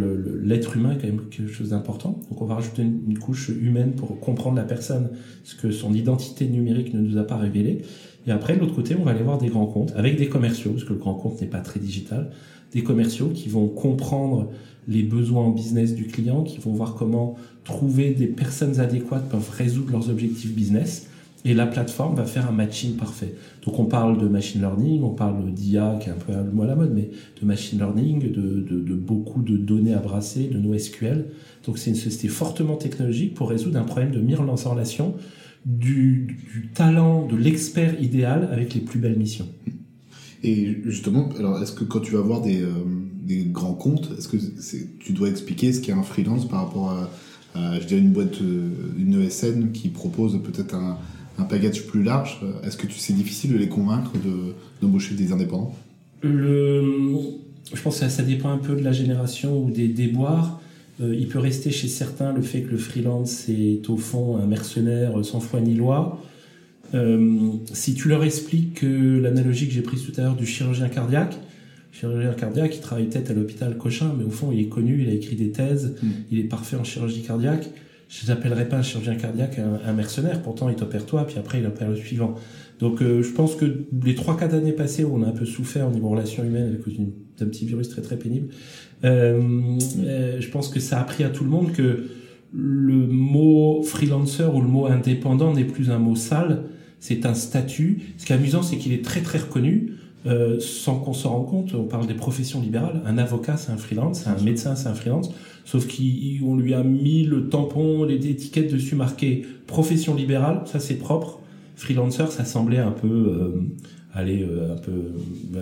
[0.43, 2.21] l'être humain est quand même quelque chose d'important.
[2.31, 5.11] Donc, on va rajouter une, couche humaine pour comprendre la personne,
[5.45, 7.83] ce que son identité numérique ne nous a pas révélé.
[8.27, 10.71] Et après, de l'autre côté, on va aller voir des grands comptes avec des commerciaux,
[10.73, 12.31] parce que le grand compte n'est pas très digital,
[12.73, 14.51] des commerciaux qui vont comprendre
[14.87, 19.51] les besoins en business du client, qui vont voir comment trouver des personnes adéquates peuvent
[19.51, 21.08] résoudre leurs objectifs business.
[21.45, 23.35] Et la plateforme va faire un matching parfait.
[23.65, 26.67] Donc on parle de machine learning, on parle d'IA qui est un peu le à
[26.67, 31.27] la mode, mais de machine learning, de, beaucoup de données à brasser, de NoSQL.
[31.65, 35.15] Donc c'est une société fortement technologique pour résoudre un problème de mise en relation
[35.65, 39.49] du, talent, de l'expert idéal avec les plus belles missions.
[40.43, 44.37] Et justement, alors est-ce que quand tu vas voir des, euh, grands comptes, est-ce que
[44.99, 48.71] tu dois expliquer ce qu'est un freelance par rapport à, je dirais, une boîte, euh,
[48.99, 50.99] une ESN qui propose peut-être un,
[51.39, 54.13] un, package plus large Est-ce que c'est difficile de les convaincre
[54.83, 55.75] d'embaucher des indépendants?
[56.23, 56.83] Le,
[57.73, 60.61] Je pense que ça, dépend un peu de la génération ou des déboires.
[61.01, 64.47] Euh, il peut rester chez certains le fait que le freelance est au fond un
[64.47, 66.21] mercenaire sans foi ni loi.
[66.95, 70.89] Euh, si tu leur expliques que l'analogie que j'ai prise tout à l'heure du chirurgien
[70.89, 71.37] cardiaque,
[71.93, 75.09] chirurgien cardiaque, il travaille peut-être à l'hôpital Cochin, mais au fond, il est connu, il
[75.09, 76.09] a écrit des thèses, mm.
[76.33, 77.69] il est parfait en chirurgie cardiaque.
[78.09, 81.67] Je n'appellerais pas un chirurgien cardiaque un, mercenaire, pourtant il t'opère toi, puis après il
[81.67, 82.35] opère le suivant.
[82.81, 85.45] Donc euh, je pense que les trois quatre années passées où on a un peu
[85.45, 88.49] souffert au niveau relations humaines à cause d'un petit virus très très pénible,
[89.05, 92.07] euh, euh, je pense que ça a appris à tout le monde que
[92.55, 96.63] le mot freelancer ou le mot indépendant n'est plus un mot sale,
[97.01, 98.15] c'est un statut.
[98.17, 99.93] Ce qui est amusant, c'est qu'il est très très reconnu.
[100.61, 103.01] Sans qu'on s'en rende compte, on parle des professions libérales.
[103.07, 105.31] Un avocat, c'est un freelance, un médecin, c'est un freelance.
[105.69, 110.95] Sauf qu'on lui a mis le tampon, les étiquettes dessus marquées profession libérale, ça c'est
[110.95, 111.41] propre.
[111.77, 113.51] Freelancer, ça semblait un peu, euh,
[114.15, 115.13] aller euh, un peu,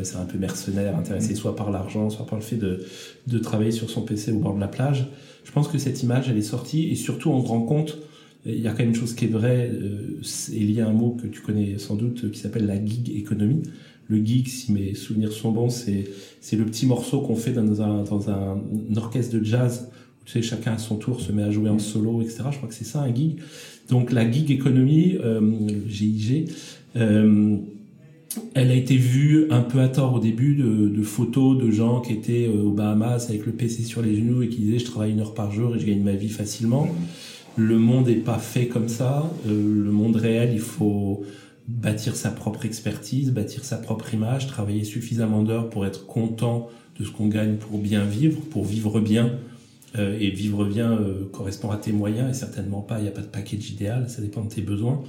[0.05, 2.85] c'est un peu mercenaire, intéressé soit par l'argent, soit par le fait de,
[3.27, 5.09] de travailler sur son PC au bord de la plage.
[5.43, 7.99] Je pense que cette image, elle est sortie et surtout on se rend compte
[8.47, 10.21] il y a quand même une chose qui est vraie, euh,
[10.53, 13.63] il y a un mot que tu connais sans doute qui s'appelle la gig économie.
[14.09, 16.05] Le gig, si mes souvenirs sont bons, c'est
[16.41, 18.59] c'est le petit morceau qu'on fait dans un dans un,
[18.97, 19.89] orchestre de jazz.
[20.21, 22.45] Où, tu sais, chacun à son tour se met à jouer en solo, etc.
[22.51, 23.39] Je crois que c'est ça un gig.
[23.89, 25.41] Donc la gig économie, euh,
[25.89, 26.51] GIG.
[26.97, 27.59] Euh,
[28.55, 32.01] elle a été vue un peu à tort au début de, de photos de gens
[32.01, 34.85] qui étaient euh, aux Bahamas avec le PC sur les genoux et qui disaient je
[34.85, 36.89] travaille une heure par jour et je gagne ma vie facilement.
[37.57, 39.31] Le monde n'est pas fait comme ça.
[39.47, 41.23] Euh, le monde réel, il faut
[41.69, 47.05] bâtir sa propre expertise, bâtir sa propre image, travailler suffisamment d'heures pour être content de
[47.05, 49.39] ce qu'on gagne pour bien vivre, pour vivre bien.
[49.99, 53.13] Euh, et vivre bien euh, correspond à tes moyens et certainement pas, il n'y a
[53.13, 55.03] pas de package idéal, ça dépend de tes besoins.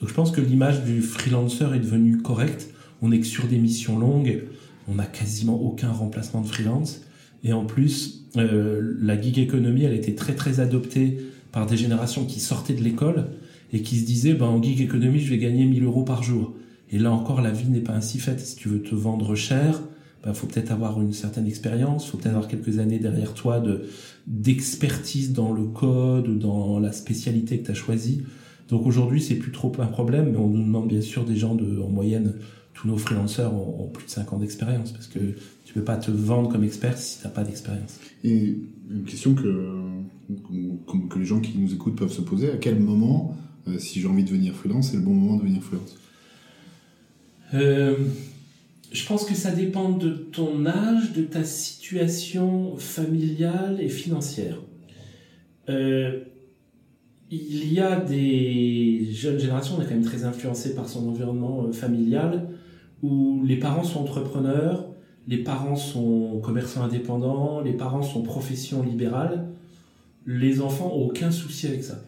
[0.00, 2.68] Donc je pense que l'image du freelancer est devenue correcte.
[3.00, 4.42] On est que sur des missions longues,
[4.88, 7.02] on n'a quasiment aucun remplacement de freelance.
[7.44, 11.18] Et en plus, la gig economy, elle a été très très adoptée
[11.52, 13.28] par des générations qui sortaient de l'école
[13.76, 16.54] et qui se disaient, ben, en gig économie, je vais gagner 1000 euros par jour.
[16.90, 18.40] Et là encore, la vie n'est pas ainsi faite.
[18.40, 19.82] Si tu veux te vendre cher,
[20.24, 23.82] ben, faut peut-être avoir une certaine expérience, faut peut-être avoir quelques années derrière toi de,
[24.26, 28.22] d'expertise dans le code, dans la spécialité que tu as choisie.
[28.70, 31.54] Donc aujourd'hui, c'est plus trop un problème, mais on nous demande bien sûr des gens
[31.54, 32.32] de, en moyenne,
[32.72, 35.18] tous nos freelancers ont, plus de 5 ans d'expérience parce que
[35.64, 38.00] tu peux pas te vendre comme expert si tu n'as pas d'expérience.
[38.24, 38.58] Et
[38.90, 39.86] une question que
[41.10, 42.50] que les gens qui nous écoutent peuvent se poser.
[42.50, 43.36] À quel moment,
[43.78, 45.96] si j'ai envie de devenir freelance, c'est le bon moment de devenir freelance
[47.54, 47.96] euh,
[48.92, 54.58] Je pense que ça dépend de ton âge, de ta situation familiale et financière.
[55.68, 56.20] Euh,
[57.30, 61.64] il y a des jeunes générations, on est quand même très influencé par son environnement
[61.64, 62.48] euh, familial,
[63.02, 64.86] où les parents sont entrepreneurs,
[65.26, 69.48] les parents sont commerçants indépendants, les parents sont profession libérale.
[70.24, 72.00] Les enfants ont aucun souci avec ça.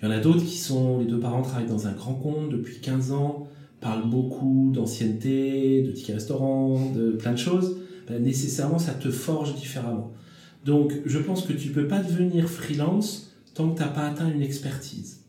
[0.00, 2.48] Il y en a d'autres qui sont, les deux parents travaillent dans un grand compte
[2.48, 3.48] depuis 15 ans,
[3.80, 7.78] parlent beaucoup d'ancienneté, de tickets restaurants, de plein de choses.
[8.08, 10.12] Ben, nécessairement, ça te forge différemment.
[10.64, 14.30] Donc, je pense que tu peux pas devenir freelance tant que tu n'as pas atteint
[14.30, 15.24] une expertise.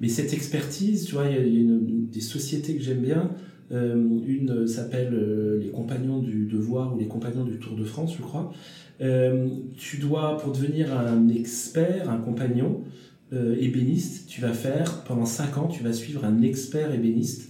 [0.00, 3.30] Mais cette expertise, tu vois, il y a, des sociétés que j'aime bien.
[3.70, 3.94] Euh,
[4.26, 8.22] une s'appelle euh, les Compagnons du Devoir ou les Compagnons du Tour de France, je
[8.22, 8.52] crois.
[9.00, 12.82] Euh, tu dois, pour devenir un expert, un compagnon
[13.32, 17.48] ébéniste, tu vas faire, pendant 5 ans, tu vas suivre un expert ébéniste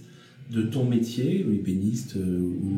[0.51, 2.71] de ton métier, ébéniste ou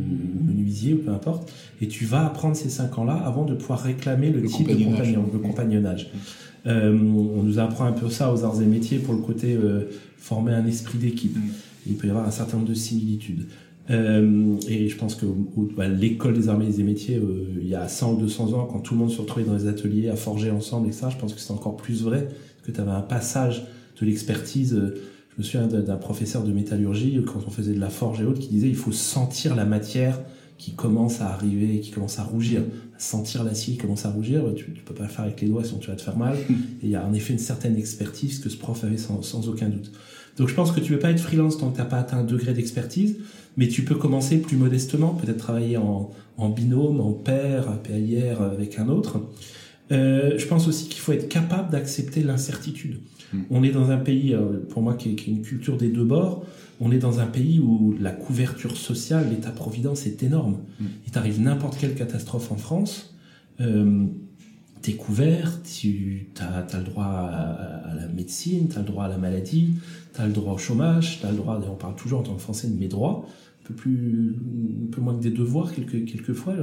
[0.47, 4.31] menuisier, ou peu importe, et tu vas apprendre ces 5 ans-là avant de pouvoir réclamer
[4.31, 6.09] le, type de compagnon, le compagnonnage.
[6.67, 9.81] Euh, on nous apprend un peu ça aux arts et métiers pour le côté euh,
[10.17, 11.37] former un esprit d'équipe.
[11.87, 13.45] Il peut y avoir un certain nombre de similitudes.
[13.91, 15.27] Euh, et je pense que
[15.77, 17.21] bah, l'école des armées et des métiers,
[17.61, 19.67] il y a 100 ou 200 ans, quand tout le monde se retrouvait dans les
[19.67, 22.29] ateliers à forger ensemble et ça, je pense que c'est encore plus vrai,
[22.65, 23.65] que tu avais un passage
[23.99, 24.75] de l'expertise.
[24.75, 28.39] je me souviens d'un professeur de métallurgie, quand on faisait de la forge et autres,
[28.39, 30.19] qui disait il faut sentir la matière
[30.57, 32.61] qui commence à arriver, qui commence à rougir,
[32.97, 35.65] sentir l'acier qui commence à rougir, tu, tu peux pas le faire avec les doigts
[35.65, 36.37] sinon tu vas te faire mal.
[36.49, 39.49] Et il y a en effet une certaine expertise que ce prof avait sans, sans
[39.49, 39.91] aucun doute.
[40.37, 42.23] Donc je pense que tu peux pas être freelance tant que t'as pas atteint un
[42.23, 43.17] degré d'expertise,
[43.57, 48.79] mais tu peux commencer plus modestement, peut-être travailler en, en binôme, en pair, PAIR avec
[48.79, 49.21] un autre.
[49.91, 52.99] Euh, je pense aussi qu'il faut être capable d'accepter l'incertitude.
[53.33, 53.41] Hmm.
[53.51, 55.89] On est dans un pays, euh, pour moi, qui est, qui est une culture des
[55.89, 56.45] deux bords
[56.79, 60.59] on est dans un pays où la couverture sociale, l'État-providence est énorme.
[60.79, 60.85] Mm.
[61.05, 63.15] Il t'arrive n'importe quelle catastrophe en France,
[63.61, 64.05] euh,
[64.81, 69.17] t'es couvert, tu as, le droit à, la médecine, tu as le droit à la
[69.17, 69.75] maladie,
[70.13, 72.35] tu as le droit au chômage, tu as le droit, on parle toujours en tant
[72.35, 73.25] que français de mes droits,
[73.67, 74.35] peu, plus,
[74.87, 76.53] un peu moins que des devoirs quelques, quelquefois,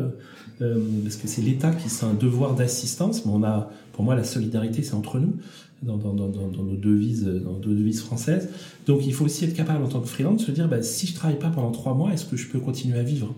[0.61, 4.15] euh, parce que c'est l'État qui sent un devoir d'assistance, mais on a, pour moi,
[4.15, 5.35] la solidarité, c'est entre nous
[5.83, 8.49] dans, nos devises, dans nos devises françaises.
[8.87, 11.07] Donc il faut aussi être capable en tant que freelance de se dire bah, si
[11.07, 13.35] je travaille pas pendant trois mois, est-ce que je peux continuer à vivre?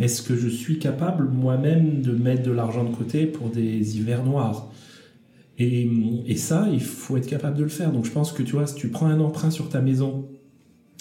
[0.00, 4.24] Est-ce que je suis capable moi-même de mettre de l'argent de côté pour des hivers
[4.24, 4.70] noirs?
[5.58, 5.90] Et,
[6.26, 7.92] et, ça, il faut être capable de le faire.
[7.92, 10.26] Donc je pense que tu vois, si tu prends un emprunt sur ta maison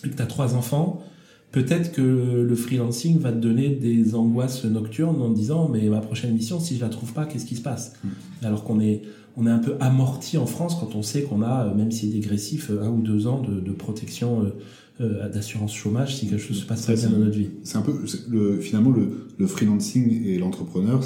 [0.04, 1.02] et que tu as trois enfants,
[1.52, 6.02] peut-être que le freelancing va te donner des angoisses nocturnes en te disant mais ma
[6.02, 7.94] prochaine mission, si je la trouve pas, qu'est-ce qui se passe?
[8.04, 8.10] Mm.
[8.46, 9.02] Alors qu'on est
[9.40, 12.08] on est un peu amorti en France quand on sait qu'on a, euh, même si
[12.08, 14.52] c'est dégressif, euh, un ou deux ans de, protection
[15.00, 17.50] euh, d'assurance chômage si quelque chose se passe très bien dans notre vie.
[17.64, 17.94] C'est un peu,
[18.30, 21.02] le, finalement, le, freelancing et l'entrepreneur,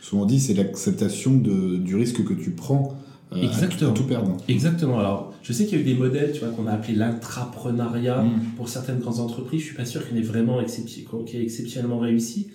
[0.00, 2.96] souvent dit, c'est l'acceptation du risque que tu prends.
[3.42, 3.92] Exactement.
[3.92, 4.36] tout, perdre.
[4.48, 4.98] Exactement.
[4.98, 8.22] Alors, je sais qu'il y a eu des modèles, tu vois, qu'on a appelé l'intrapreneuriat
[8.22, 8.40] mm.
[8.56, 9.60] pour certaines grandes entreprises.
[9.60, 12.48] Je suis pas sûr qu'il ait vraiment exceptionnellement réussi.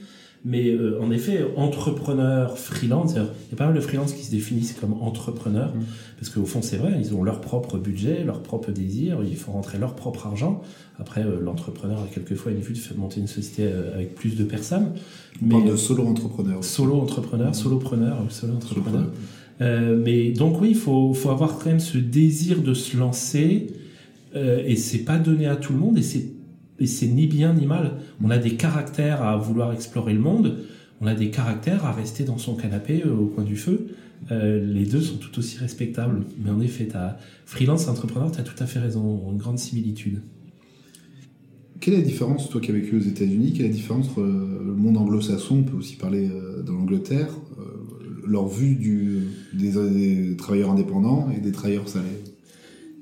[0.46, 4.32] Mais euh, en effet, entrepreneur, freelance, il y a pas mal de freelance qui se
[4.32, 5.84] définissent comme entrepreneurs, mm.
[6.18, 9.52] parce qu'au fond, c'est vrai, ils ont leur propre budget, leur propre désir, ils font
[9.52, 10.62] rentrer leur propre argent.
[10.98, 14.38] Après, euh, l'entrepreneur a quelquefois une vue de faire monter une société euh, avec plus
[14.38, 14.94] de personnes.
[15.42, 16.63] On mais, parle de solo-entrepreneur.
[16.63, 19.08] Solo-entrepreneur, solopreneur, solo-entrepreneur.
[19.60, 23.67] Mais donc oui, il faut, avoir quand même ce désir de se lancer,
[24.36, 26.30] et c'est pas donné à tout le monde, et c'est
[26.80, 27.98] et ni bien ni mal.
[28.24, 30.60] On a des caractères à vouloir explorer le monde,
[31.02, 33.88] on a des caractères à rester dans son canapé euh, au coin du feu.
[34.32, 36.26] Euh, les deux sont tout aussi respectables.
[36.43, 40.22] Mais en effet, as freelance, entrepreneur, tu as tout à fait raison, une grande similitude.
[41.80, 44.22] Quelle est la différence, toi qui as vécu aux États-Unis, quelle est la différence entre
[44.22, 46.30] euh, le monde anglo-saxon, on peut aussi parler
[46.65, 47.30] dans l'Angleterre,
[48.30, 48.76] leur vue
[49.54, 52.24] des, travailleurs indépendants et des travailleurs salariés,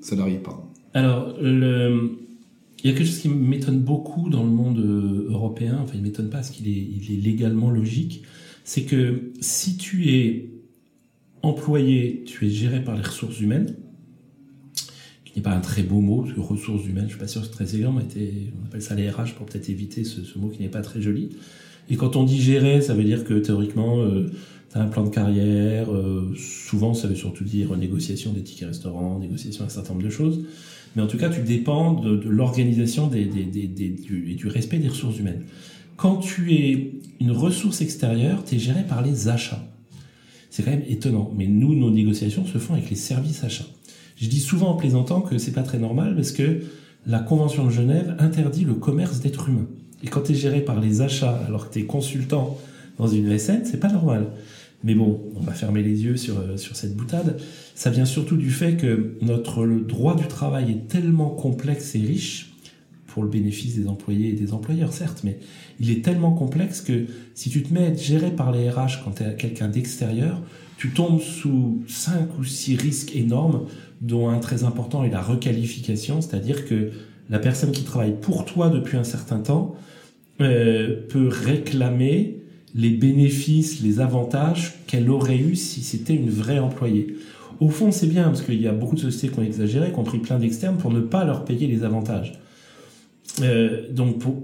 [0.02, 0.64] salariés pardon.
[0.94, 5.94] Alors, il y a quelque chose qui m'étonne beaucoup dans le monde euh, européen, enfin
[5.96, 8.24] il m'étonne pas parce qu'il est, légalement logique,
[8.64, 10.50] c'est que si tu es
[11.42, 13.76] employé, tu es géré par les ressources humaines,
[15.26, 17.54] qui n'est pas un très beau mot, ressources humaines, je suis pas sûr que c'est
[17.54, 18.04] très élégant, mais
[18.62, 21.02] on appelle ça les RH pour peut-être éviter ce, ce, mot qui n'est pas très
[21.02, 21.30] joli.
[21.90, 24.30] Et quand on dit gérer, ça veut dire que théoriquement, euh,
[24.72, 28.68] tu as un plan de carrière, euh, souvent ça veut surtout dire négociation des tickets
[28.68, 30.46] restaurants, négociation d'un certain nombre de choses.
[30.96, 34.48] Mais en tout cas, tu dépends de, de l'organisation des, des, des, du, et du
[34.48, 35.44] respect des ressources humaines.
[35.96, 39.64] Quand tu es une ressource extérieure, tu es géré par les achats.
[40.50, 41.32] C'est quand même étonnant.
[41.36, 43.68] Mais nous, nos négociations se font avec les services achats.
[44.16, 46.62] Je dis souvent en plaisantant que c'est pas très normal parce que
[47.06, 49.68] la Convention de Genève interdit le commerce d'êtres humains.
[50.04, 52.58] Et quand tu es géré par les achats alors que tu es consultant
[52.98, 54.28] dans une ESN, c'est pas normal.
[54.84, 57.40] Mais bon, on va fermer les yeux sur, euh, sur cette boutade.
[57.76, 62.54] Ça vient surtout du fait que notre droit du travail est tellement complexe et riche,
[63.08, 65.40] pour le bénéfice des employés et des employeurs, certes, mais
[65.80, 69.04] il est tellement complexe que si tu te mets à être géré par les RH
[69.04, 70.40] quand tu es quelqu'un d'extérieur,
[70.78, 73.66] tu tombes sous cinq ou six risques énormes,
[74.02, 76.92] dont un très important est la requalification, c'est-à-dire que
[77.32, 79.76] la personne qui travaille pour toi depuis un certain temps
[80.40, 82.44] euh, peut réclamer
[82.78, 87.16] les bénéfices, les avantages qu'elle aurait eu si c'était une vraie employée.
[87.60, 89.98] Au fond, c'est bien, parce qu'il y a beaucoup de sociétés qui ont exagéré, qui
[89.98, 92.40] ont pris plein d'externes pour ne pas leur payer les avantages.
[93.42, 94.44] Euh, donc, pour,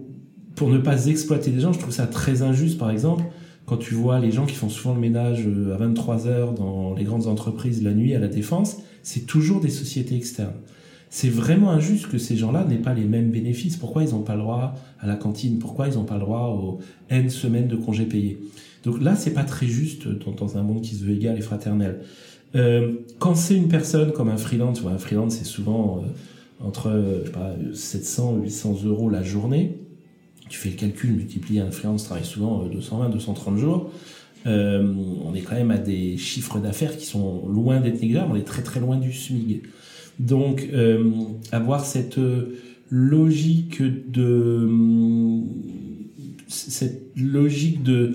[0.55, 3.23] pour ne pas exploiter des gens, je trouve ça très injuste, par exemple,
[3.67, 6.95] quand tu vois les gens qui font souvent le ménage euh, à 23 heures dans
[6.95, 10.55] les grandes entreprises la nuit à la défense, c'est toujours des sociétés externes.
[11.15, 13.77] C'est vraiment injuste que ces gens-là n'aient pas les mêmes bénéfices.
[13.77, 15.59] Pourquoi ils n'ont pas le droit à la cantine?
[15.59, 16.79] Pourquoi ils n'ont pas le droit aux
[17.11, 18.39] N semaines de congés payés?
[18.83, 21.99] Donc là, c'est pas très juste dans, un monde qui se veut égal et fraternel.
[22.55, 26.89] Euh, quand c'est une personne comme un freelance, ou un freelance, c'est souvent euh, entre
[27.19, 29.77] je sais pas, 700 800 euros la journée.
[30.49, 33.91] Tu fais le calcul, multiplie un freelance travaille souvent 220, euh, 230 jours.
[34.47, 34.91] Euh,
[35.23, 38.31] on est quand même à des chiffres d'affaires qui sont loin d'être négligeables.
[38.33, 39.61] On est très très loin du SMIG.
[40.19, 41.09] Donc, euh,
[41.51, 42.19] avoir cette
[42.89, 44.69] logique de
[46.47, 48.13] cette logique de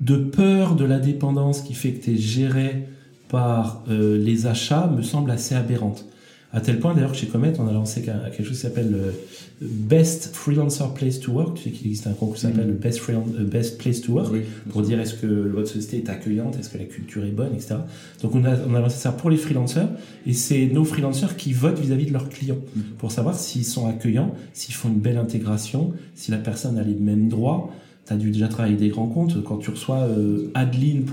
[0.00, 2.88] de peur de la dépendance qui fait que tu es géré
[3.28, 6.04] par euh, les achats me semble assez aberrante.
[6.54, 9.14] À tel point d'ailleurs que chez Comet, on a lancé quelque chose qui s'appelle le
[9.62, 11.56] Best Freelancer Place to Work.
[11.56, 14.34] Tu sais qu'il existe un concours qui s'appelle le Best, euh, Best Place to Work
[14.68, 17.76] pour dire est-ce que votre société est accueillante, est-ce que la culture est bonne, etc.
[18.22, 19.88] Donc on a, on a lancé ça pour les freelancers
[20.26, 22.80] et c'est nos freelancers qui votent vis-à-vis de leurs clients mm.
[22.98, 26.94] pour savoir s'ils sont accueillants, s'ils font une belle intégration, si la personne a les
[26.94, 27.70] mêmes droits.
[28.06, 29.42] Tu as dû déjà travailler des grands comptes.
[29.44, 31.04] Quand tu reçois euh, adeline.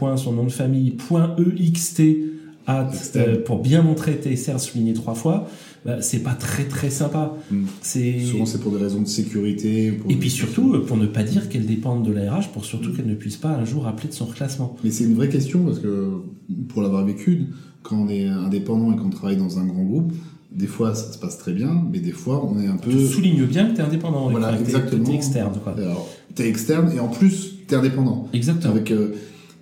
[2.70, 5.48] Euh, pour bien montrer tes serres soulignées trois fois,
[5.86, 7.34] bah, c'est pas très très sympa.
[7.82, 10.00] C'est souvent c'est pour des raisons de sécurité.
[10.10, 12.92] et puis surtout euh, pour ne pas dire qu'elle dépendent de la RH, pour surtout
[12.94, 14.76] qu'elle ne puisse pas un jour appeler de son reclassement.
[14.84, 16.10] Mais c'est une vraie question parce que
[16.68, 17.46] pour l'avoir vécu,
[17.82, 20.14] quand on est indépendant et qu'on travaille dans un grand groupe,
[20.52, 22.92] des fois ça se passe très bien, mais des fois on est un peu.
[22.92, 24.30] Tu soulignes bien que tu es indépendant.
[24.30, 25.06] Voilà, exactement.
[25.06, 25.54] Tu es externe.
[26.36, 28.28] Tu es externe et en plus tu es indépendant.
[28.34, 28.74] Exactement.
[28.74, 29.16] Avec euh,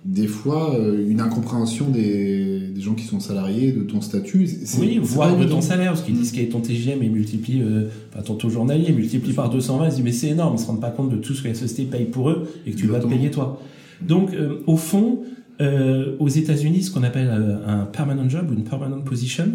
[0.04, 4.48] des fois une incompréhension des des gens qui sont salariés, de ton statut.
[4.78, 8.22] Oui, voire de ton salaire, parce qu'ils disent est ton TGM et multiplie, euh, enfin
[8.22, 10.90] ton taux journalier, multiplie par 220, ils disent mais c'est énorme, ils se rendent pas
[10.90, 13.08] compte de tout ce que la société paye pour eux et que tu dois te
[13.08, 13.60] payer toi.
[14.00, 15.22] Donc euh, au fond,
[15.60, 17.30] euh, aux États-Unis, ce qu'on appelle
[17.66, 19.46] un permanent job ou une permanent position,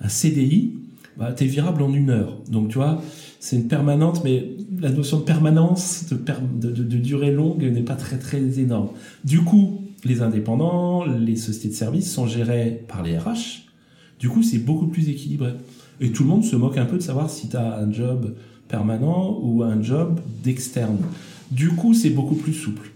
[0.00, 0.72] un CDI,
[1.18, 2.38] bah, tu es virable en une heure.
[2.50, 3.02] Donc tu vois,
[3.40, 8.16] c'est une permanente, mais la notion de permanence, de, de durée longue n'est pas très
[8.16, 8.88] très énorme.
[9.22, 13.66] Du coup, les indépendants, les sociétés de services sont gérés par les RH.
[14.18, 15.52] Du coup, c'est beaucoup plus équilibré.
[16.00, 18.34] Et tout le monde se moque un peu de savoir si tu as un job
[18.68, 20.98] permanent ou un job d'externe.
[21.50, 22.90] Du coup, c'est beaucoup plus souple.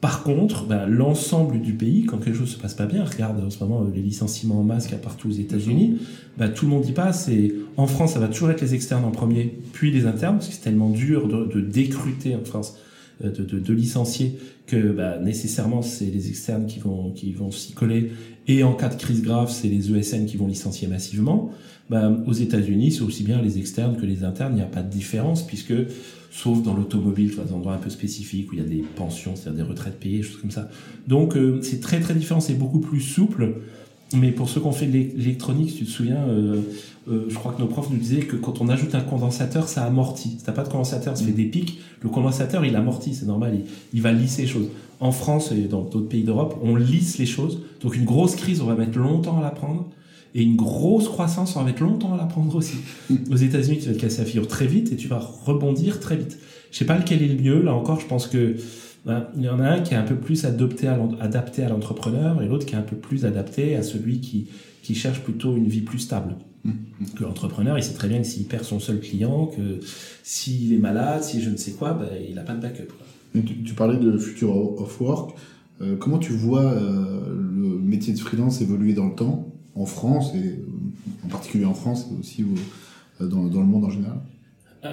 [0.00, 3.50] Par contre, ben, l'ensemble du pays, quand quelque chose se passe pas bien, regarde en
[3.50, 5.98] ce moment les licenciements en masque à partout aux États-Unis,
[6.38, 7.28] ben, tout le monde y passe.
[7.28, 10.48] Et en France, ça va toujours être les externes en premier, puis les internes, parce
[10.48, 12.76] que c'est tellement dur de, de décruter en France
[13.22, 17.72] de, de, de, licencier que bah, nécessairement c'est les externes qui vont qui vont s'y
[17.72, 18.12] coller
[18.46, 21.50] et en cas de crise grave c'est les ESN qui vont licencier massivement.
[21.88, 24.82] Bah, aux États-Unis c'est aussi bien les externes que les internes, il n'y a pas
[24.82, 25.74] de différence puisque
[26.30, 29.34] sauf dans l'automobile, dans des endroits un peu spécifiques où il y a des pensions,
[29.34, 30.68] c'est-à-dire des retraites payées, choses comme ça.
[31.06, 33.54] Donc euh, c'est très très différent, c'est beaucoup plus souple.
[34.14, 36.60] Mais pour ceux qui ont fait de l'électronique, si tu te souviens, euh,
[37.08, 39.84] euh, je crois que nos profs nous disaient que quand on ajoute un condensateur, ça
[39.84, 40.36] amortit.
[40.38, 41.36] Si t'as pas de condensateur, ça fait mm.
[41.36, 41.80] des pics.
[42.02, 44.68] Le condensateur, il amortit, c'est normal, il, il, va lisser les choses.
[45.00, 47.62] En France et dans d'autres pays d'Europe, on lisse les choses.
[47.82, 49.88] Donc une grosse crise, on va mettre longtemps à la prendre.
[50.34, 52.76] Et une grosse croissance, on va mettre longtemps à la prendre aussi.
[53.10, 53.16] Mm.
[53.32, 56.16] Aux États-Unis, tu vas te casser la figure très vite et tu vas rebondir très
[56.16, 56.38] vite.
[56.70, 57.60] Je sais pas lequel est le mieux.
[57.60, 58.56] Là encore, je pense que
[59.06, 62.48] ben, il y en a un qui est un peu plus adapté à l'entrepreneur et
[62.48, 64.48] l'autre qui est un peu plus adapté à celui qui,
[64.82, 66.34] qui cherche plutôt une vie plus stable.
[66.64, 66.70] Mmh.
[67.16, 69.78] Que l'entrepreneur, il sait très bien que s'il perd son seul client, que
[70.24, 72.92] s'il est malade, si je ne sais quoi, ben, il n'a pas de backup.
[73.32, 75.36] Tu, parlais de future of work.
[75.82, 80.34] Euh, comment tu vois euh, le métier de freelance évoluer dans le temps, en France,
[80.34, 80.58] et
[81.24, 82.44] en particulier en France, et aussi
[83.20, 84.18] dans, dans le monde en général?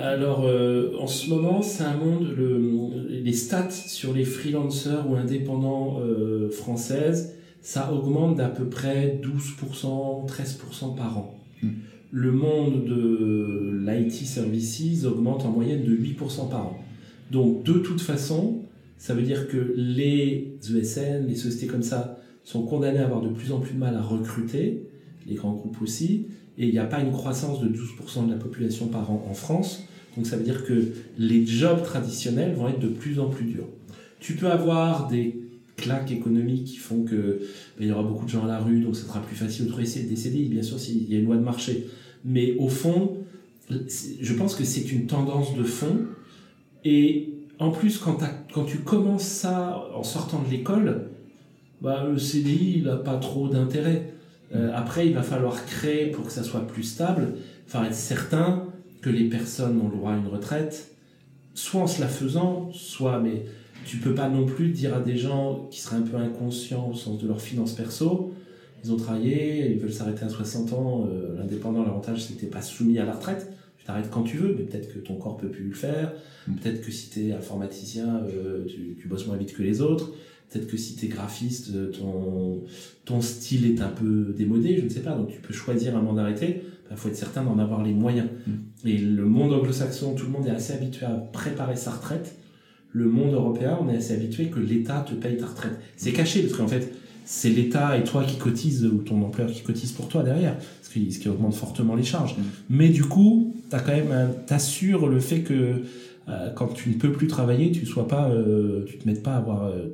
[0.02, 5.16] Alors, euh, en ce moment, c'est un monde, le, les stats sur les freelancers ou
[5.16, 11.40] indépendants euh, françaises, ça augmente d'à peu près 12%, 13% par an.
[11.62, 11.70] Hmm.
[12.12, 16.80] Le monde de l'IT services augmente en moyenne de 8% par an.
[17.32, 18.60] Donc, de toute façon,
[19.04, 23.28] Ça veut dire que les ESN, les sociétés comme ça, sont condamnées à avoir de
[23.28, 24.88] plus en plus de mal à recruter,
[25.28, 26.28] les grands groupes aussi,
[26.58, 29.34] et il n'y a pas une croissance de 12% de la population par an en
[29.34, 29.84] France.
[30.16, 33.68] Donc ça veut dire que les jobs traditionnels vont être de plus en plus durs.
[34.20, 35.40] Tu peux avoir des
[35.76, 37.42] claques économiques qui font que
[37.80, 39.72] ben, y aura beaucoup de gens à la rue, donc ça sera plus facile de
[39.72, 41.88] trouver des CDI, bien sûr s'il y a une loi de marché.
[42.24, 43.18] Mais au fond,
[43.70, 45.98] je pense que c'est une tendance de fond.
[46.86, 48.20] Et en plus, quand,
[48.54, 51.10] quand tu commences ça en sortant de l'école,
[51.82, 54.14] bah, le CDI, il n'a pas trop d'intérêt.
[54.56, 57.36] Euh, après, il va falloir créer pour que ça soit plus stable,
[57.66, 58.68] enfin être certain
[59.02, 60.96] que les personnes ont le droit à une retraite,
[61.54, 63.46] soit en se la faisant, soit, mais
[63.86, 66.94] tu peux pas non plus dire à des gens qui seraient un peu inconscients au
[66.94, 68.34] sens de leurs finances perso,
[68.84, 72.62] ils ont travaillé, ils veulent s'arrêter à 60 ans, euh, l'indépendant, l'avantage c'est que pas
[72.62, 75.50] soumis à la retraite, tu t'arrêtes quand tu veux, mais peut-être que ton corps peut
[75.50, 76.14] plus le faire,
[76.48, 76.56] mm.
[76.56, 80.14] peut-être que si tu es informaticien, euh, tu, tu, bosses moins vite que les autres,
[80.54, 82.64] peut-être que si tu es graphiste, euh, ton,
[83.06, 86.02] ton style est un peu démodé, je ne sais pas, donc tu peux choisir un
[86.02, 88.28] moment d'arrêter, il bah, faut être certain d'en avoir les moyens.
[88.46, 88.88] Mm.
[88.88, 92.36] Et le monde anglo-saxon, tout le monde est assez habitué à préparer sa retraite,
[92.92, 95.80] le monde européen, on est assez habitué que l'État te paye ta retraite.
[95.98, 96.94] C'est caché, parce qu'en fait,
[97.26, 100.92] c'est l'État et toi qui cotise ou ton employeur qui cotise pour toi derrière, ce
[100.92, 102.38] qui, ce qui augmente fortement les charges.
[102.38, 102.42] Mm.
[102.70, 105.82] Mais du coup, t'as quand même, t'assures le fait que
[106.30, 109.34] euh, quand tu ne peux plus travailler, tu sois pas, euh, tu te mettes pas
[109.34, 109.88] à avoir euh,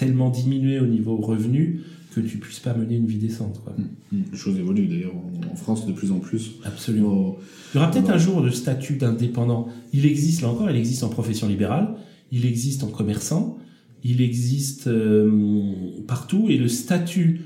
[0.00, 1.80] tellement diminué au niveau revenu
[2.14, 3.60] que tu puisses pas mener une vie décente.
[3.62, 3.74] Quoi.
[3.78, 4.16] Mm.
[4.16, 4.24] Mm.
[4.32, 5.14] Les choses évoluent d'ailleurs
[5.50, 6.52] en France de plus en plus.
[6.64, 7.36] Absolument.
[7.72, 9.68] Il y aura peut-être un jour de statut d'indépendant.
[9.92, 11.94] Il existe là encore, il existe en profession libérale,
[12.32, 13.58] il existe en commerçant
[14.04, 15.70] il existe euh,
[16.06, 17.42] partout et le statut,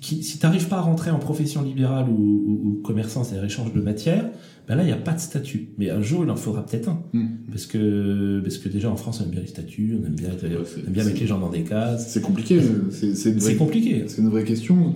[0.00, 3.80] qui, si tu n'arrives pas à rentrer en profession libérale ou, commerçant, c'est-à-dire échange de
[3.80, 4.30] matière,
[4.68, 5.68] ben là il n'y a pas de statut.
[5.78, 7.28] Mais un jour il en faudra peut-être un, hmm.
[7.50, 10.30] parce que parce que déjà en France on aime bien les statuts, on aime bien,
[10.30, 12.08] on aime bien mettre les gens dans des cases.
[12.08, 12.60] C'est compliqué.
[12.90, 14.04] C'est compliqué.
[14.08, 14.94] C'est une vraie question.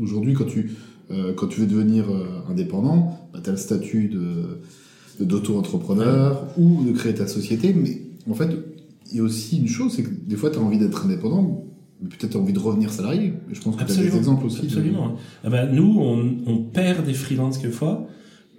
[0.00, 0.70] Aujourd'hui quand tu
[1.10, 4.60] euh, quand tu veux devenir euh, indépendant, bah, tu as le statut de
[5.24, 8.50] d'auto-entrepreneur ou de créer ta société, mais en fait,
[9.10, 11.64] il y a aussi une chose, c'est que des fois, tu as envie d'être indépendant,
[12.02, 13.32] mais peut-être tu as envie de revenir salarié.
[13.50, 14.66] Je pense que tu as des exemples aussi.
[14.66, 15.16] Absolument.
[15.42, 18.08] Ah bah, nous, on, on, perd des freelances quelquefois.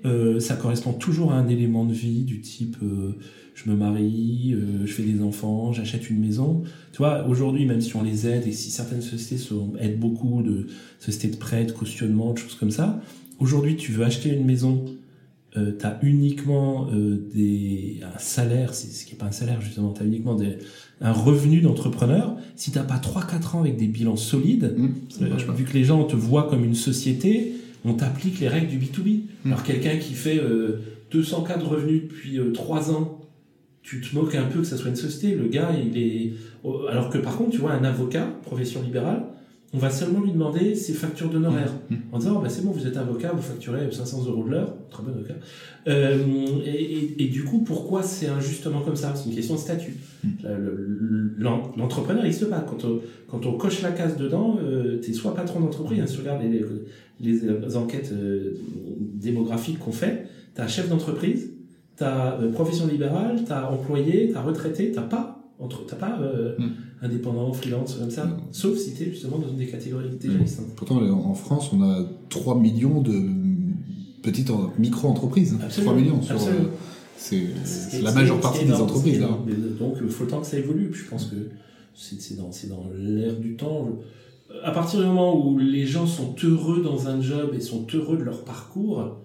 [0.05, 3.17] Euh, ça correspond toujours à un élément de vie du type euh,
[3.57, 6.61] je me marie, euh, je fais des enfants, j'achète une maison.
[6.91, 10.43] Tu vois, aujourd'hui, même si on les aide et si certaines sociétés sont, aident beaucoup
[10.43, 10.67] de
[10.99, 13.01] sociétés de prêt, de cautionnement, de choses comme ça,
[13.39, 14.85] aujourd'hui, tu veux acheter une maison
[15.57, 19.59] euh, tu as uniquement euh, des, un salaire, c'est ce qui n'est pas un salaire
[19.61, 20.57] justement, tu as uniquement des,
[21.01, 25.63] un revenu d'entrepreneur, si tu n'as pas 3-4 ans avec des bilans solides, mmh, vu
[25.63, 27.53] que les gens te voient comme une société,
[27.85, 29.21] on t'applique les règles du B2B.
[29.45, 29.47] Mmh.
[29.47, 30.41] Alors quelqu'un qui fait
[31.11, 33.21] 200 cas de revenus depuis 3 ans,
[33.81, 36.33] tu te moques un peu que ça soit une société, le gars, il est...
[36.89, 39.23] Alors que par contre, tu vois, un avocat, profession libérale,
[39.73, 41.73] on va seulement lui demander ses factures d'honoraires.
[41.89, 41.95] Mmh.
[41.95, 41.99] Mmh.
[42.13, 44.73] En disant, oh, bah, c'est bon, vous êtes avocat, vous facturez 500 euros de l'heure,
[44.89, 45.33] très bon avocat.
[45.87, 46.17] Euh,
[46.65, 49.13] et, du coup, pourquoi c'est injustement comme ça?
[49.15, 49.97] C'est une question de statut.
[50.23, 50.29] Mmh.
[51.37, 52.61] L'entrepreneur n'existe pas.
[52.61, 56.07] Quand on, quand on coche la case dedans, euh, tu es soit patron d'entreprise, hein,
[56.07, 56.63] si tu regardes les,
[57.19, 58.53] les, enquêtes euh,
[58.99, 61.51] démographiques qu'on fait, tu as chef d'entreprise,
[61.97, 66.19] tu as profession libérale, tu as employé, tu as retraité, tu pas entre t'as pas
[66.21, 66.71] euh, hmm.
[67.01, 68.37] indépendant, freelance, comme ça, hmm.
[68.51, 70.43] sauf si tu es justement dans une des catégories déjà hmm.
[70.43, 70.75] distinctes.
[70.75, 73.13] Pourtant, en France, on a 3 millions de
[74.21, 75.57] petites micro-entreprises.
[75.69, 76.35] 3 millions sur.
[76.35, 76.69] Euh,
[77.15, 79.19] c'est la majeure partie des entreprises.
[79.19, 79.29] Là.
[79.79, 80.91] Donc, il faut le temps que ça évolue.
[80.93, 81.35] je pense que
[81.95, 83.89] c'est dans, dans l'air du temps.
[84.63, 88.17] À partir du moment où les gens sont heureux dans un job et sont heureux
[88.17, 89.17] de leur parcours,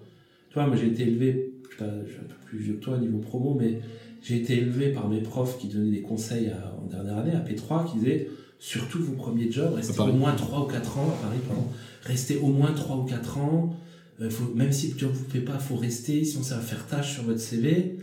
[0.49, 2.83] tu vois, moi j'ai été élevé, je suis, je suis un peu plus vieux que
[2.83, 3.79] toi au niveau promo, mais
[4.23, 6.51] j'ai été élevé par mes profs qui donnaient des conseils
[6.81, 8.29] en dernière année à P3 qui disaient
[8.63, 11.67] surtout vos premiers jobs, restez au moins 3 ou 4 ans à Paris, pardon,
[12.03, 13.75] restez au moins 3 ou 4 ans.
[14.21, 16.23] Euh, faut, même si le job vous plaît pas, faut rester.
[16.23, 17.97] Sinon, ça va faire tâche sur votre CV.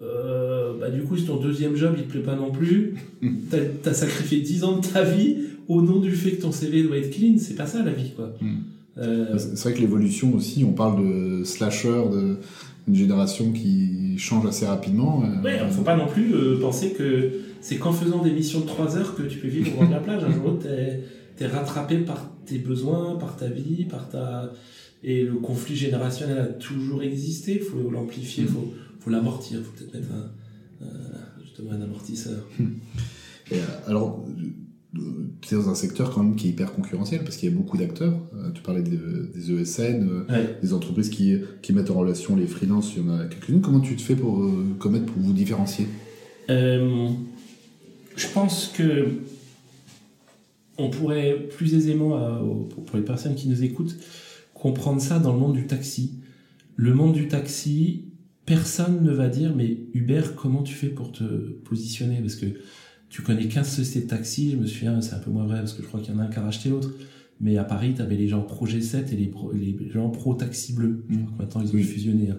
[0.00, 2.94] Euh, bah, du coup, si ton deuxième job il te plaît pas non plus,
[3.50, 5.36] t'as as sacrifié 10 ans de ta vie
[5.68, 7.36] au nom du fait que ton CV doit être clean.
[7.38, 8.34] C'est pas ça la vie, quoi.
[8.40, 8.60] Hmm.
[8.98, 9.38] Euh...
[9.38, 12.38] C'est vrai que l'évolution aussi, on parle de slasher, de
[12.88, 15.22] une génération qui change assez rapidement.
[15.22, 15.26] Euh.
[15.44, 17.30] Oui, il ne faut pas non plus euh, penser que
[17.60, 19.92] c'est qu'en faisant des missions de 3 heures que tu peux vivre au bord de
[19.92, 20.24] la plage.
[20.24, 24.52] Un jour, tu es, rattrapé par tes besoins, par ta vie, par ta...
[25.02, 29.64] Et le conflit générationnel a toujours existé, il faut l'amplifier, il faut, faut l'amortir, il
[29.64, 30.90] faut peut-être mettre un,
[31.42, 32.46] justement un amortisseur.
[33.50, 34.24] Et euh, alors,
[35.44, 37.76] c'est dans un secteur quand même qui est hyper concurrentiel parce qu'il y a beaucoup
[37.76, 38.14] d'acteurs.
[38.34, 42.94] Euh, tu parlais des ESN, euh, des entreprises qui, qui mettent en relation les freelances,
[42.96, 43.60] il y en a quelques-unes.
[43.60, 45.86] Comment tu te fais pour, euh, pour vous différencier?
[46.48, 49.06] Je pense que
[50.76, 52.18] on pourrait plus aisément,
[52.86, 53.96] pour les personnes qui nous écoutent,
[54.54, 56.14] comprendre ça dans le monde du taxi.
[56.74, 58.06] Le monde du taxi,
[58.46, 62.20] personne ne va dire mais Uber, comment tu fais pour te positionner?
[62.20, 62.46] Parce que
[63.10, 65.74] tu connais 15 sociétés de taxi, je me souviens, c'est un peu moins vrai parce
[65.74, 66.90] que je crois qu'il y en a un qui a racheté l'autre.
[67.40, 70.74] Mais à Paris, tu avais les gens pro G7 et les, les gens pro taxi
[70.74, 71.04] bleu.
[71.38, 72.30] Maintenant ils ont fusionné.
[72.30, 72.38] Hein.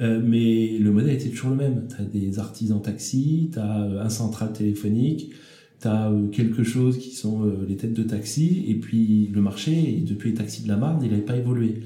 [0.00, 1.88] Euh, mais le modèle était toujours le même.
[1.88, 5.32] Tu as des artisans taxi, tu as euh, un central téléphonique,
[5.80, 10.02] tu as euh, quelque chose qui sont les têtes de taxi, et puis le marché,
[10.06, 11.80] depuis les taxis de la Marne, il n'avait pas évolué.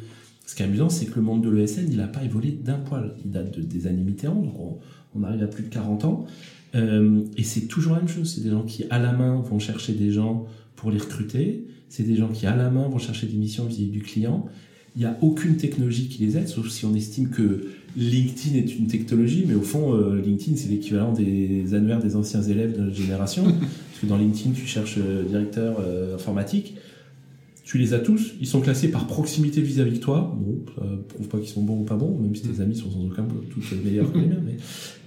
[0.46, 2.78] Ce qui est amusant, c'est que le monde de l'ESN, il n'a pas évolué d'un
[2.78, 3.14] poil.
[3.24, 4.78] Il date des années Mitterrand, donc on,
[5.14, 6.26] on, arrive à plus de 40 ans.
[6.74, 8.32] Euh, et c'est toujours la même chose.
[8.34, 10.46] C'est des gens qui, à la main, vont chercher des gens
[10.76, 11.64] pour les recruter.
[11.88, 14.46] C'est des gens qui, à la main, vont chercher des missions vis-à-vis du client.
[14.96, 17.66] Il n'y a aucune technologie qui les aide, sauf si on estime que
[17.96, 22.42] LinkedIn est une technologie, mais au fond, euh, LinkedIn, c'est l'équivalent des annuaires des anciens
[22.42, 23.44] élèves de notre génération.
[23.44, 25.80] parce que dans LinkedIn, tu cherches euh, directeur
[26.14, 26.74] informatique
[27.68, 30.34] tu les as tous, ils sont classés par proximité vis-à-vis de toi.
[30.40, 32.90] Bon, ça prouve pas qu'ils sont bons ou pas bons, même si tes amis sont
[32.90, 34.40] sans aucun doute tous meilleurs que les miens.
[34.42, 34.56] Mais,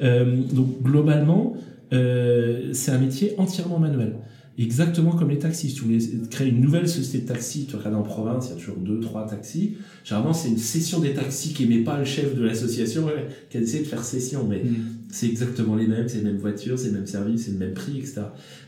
[0.04, 1.56] euh, donc globalement,
[1.92, 4.18] euh, c'est un métier entièrement manuel.
[4.62, 5.70] Exactement comme les taxis.
[5.70, 5.98] Si tu voulais
[6.30, 9.00] créer une nouvelle société de taxi, tu regardes en province, il y a toujours deux,
[9.00, 9.78] trois taxis.
[10.04, 13.10] Généralement, c'est une session des taxis qui n'aimait pas le chef de l'association
[13.50, 14.46] qui a décidé de faire session.
[14.48, 14.86] Mais mm.
[15.10, 17.74] c'est exactement les mêmes, c'est les mêmes voitures, c'est le même service, c'est le même
[17.74, 18.22] prix, etc.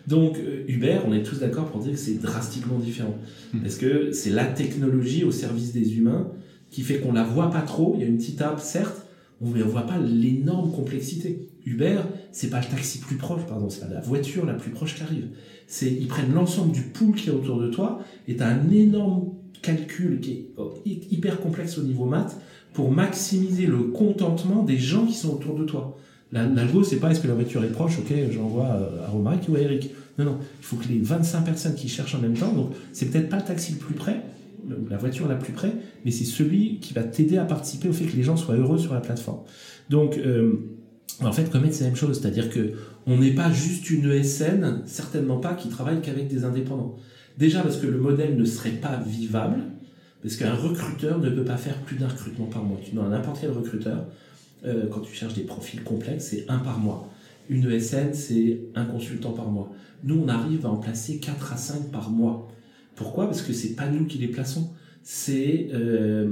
[0.08, 3.16] Donc, euh, Uber, on est tous d'accord pour dire que c'est drastiquement différent.
[3.54, 3.60] Mm.
[3.62, 6.32] Parce que c'est la technologie au service des humains
[6.72, 7.94] qui fait qu'on la voit pas trop.
[7.96, 9.06] Il y a une petite app, certes,
[9.42, 11.50] on ne voit pas l'énorme complexité.
[11.66, 12.00] Uber,
[12.34, 15.04] c'est pas le taxi plus proche, pardon, c'est pas la voiture la plus proche qui
[15.04, 15.30] arrive
[15.68, 18.70] c'est ils prennent l'ensemble du pool qui est autour de toi et tu as un
[18.70, 22.38] énorme calcul qui est oh, hyper complexe au niveau maths
[22.74, 25.98] pour maximiser le contentement des gens qui sont autour de toi.
[26.32, 28.68] L'algo, c'est pas est-ce que la voiture est proche, ok, j'envoie
[29.06, 29.92] à Romaric ou à Eric.
[30.18, 33.12] Non, non, il faut que les 25 personnes qui cherchent en même temps, donc c'est
[33.12, 34.22] peut-être pas le taxi le plus près,
[34.90, 35.72] la voiture la plus près,
[36.06, 38.80] mais c'est celui qui va t'aider à participer au fait que les gens soient heureux
[38.80, 39.42] sur la plateforme.
[39.92, 40.83] Donc, euh,
[41.22, 42.74] en fait, Comet, c'est la même chose, c'est-à-dire que
[43.06, 46.96] on n'est pas juste une ESN, certainement pas, qui travaille qu'avec des indépendants.
[47.38, 49.60] Déjà parce que le modèle ne serait pas vivable,
[50.22, 52.80] parce qu'un recruteur ne peut pas faire plus d'un recrutement par mois.
[52.84, 54.06] Tu demandes à n'importe quel recruteur,
[54.66, 57.10] euh, quand tu cherches des profils complexes, c'est un par mois.
[57.50, 59.72] Une ESN, c'est un consultant par mois.
[60.04, 62.50] Nous, on arrive à en placer 4 à 5 par mois.
[62.96, 63.26] Pourquoi?
[63.26, 64.72] Parce que c'est pas nous qui les plaçons.
[65.02, 66.30] C'est euh,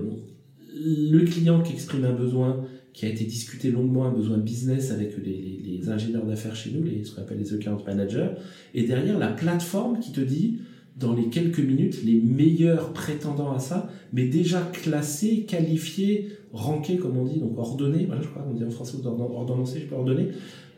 [0.73, 2.63] le client qui exprime un besoin,
[2.93, 6.83] qui a été discuté longuement, un besoin business avec les, les, ingénieurs d'affaires chez nous,
[6.83, 8.31] les, ce qu'on appelle les account managers,
[8.73, 10.59] et derrière la plateforme qui te dit,
[10.97, 17.17] dans les quelques minutes, les meilleurs prétendants à ça, mais déjà classés, qualifiés, rankés, comme
[17.17, 20.27] on dit, donc ordonnés, voilà, je crois qu'on dit en français ordonnancé, je peux ordonner,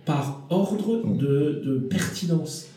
[0.05, 2.67] par ordre de, de pertinence.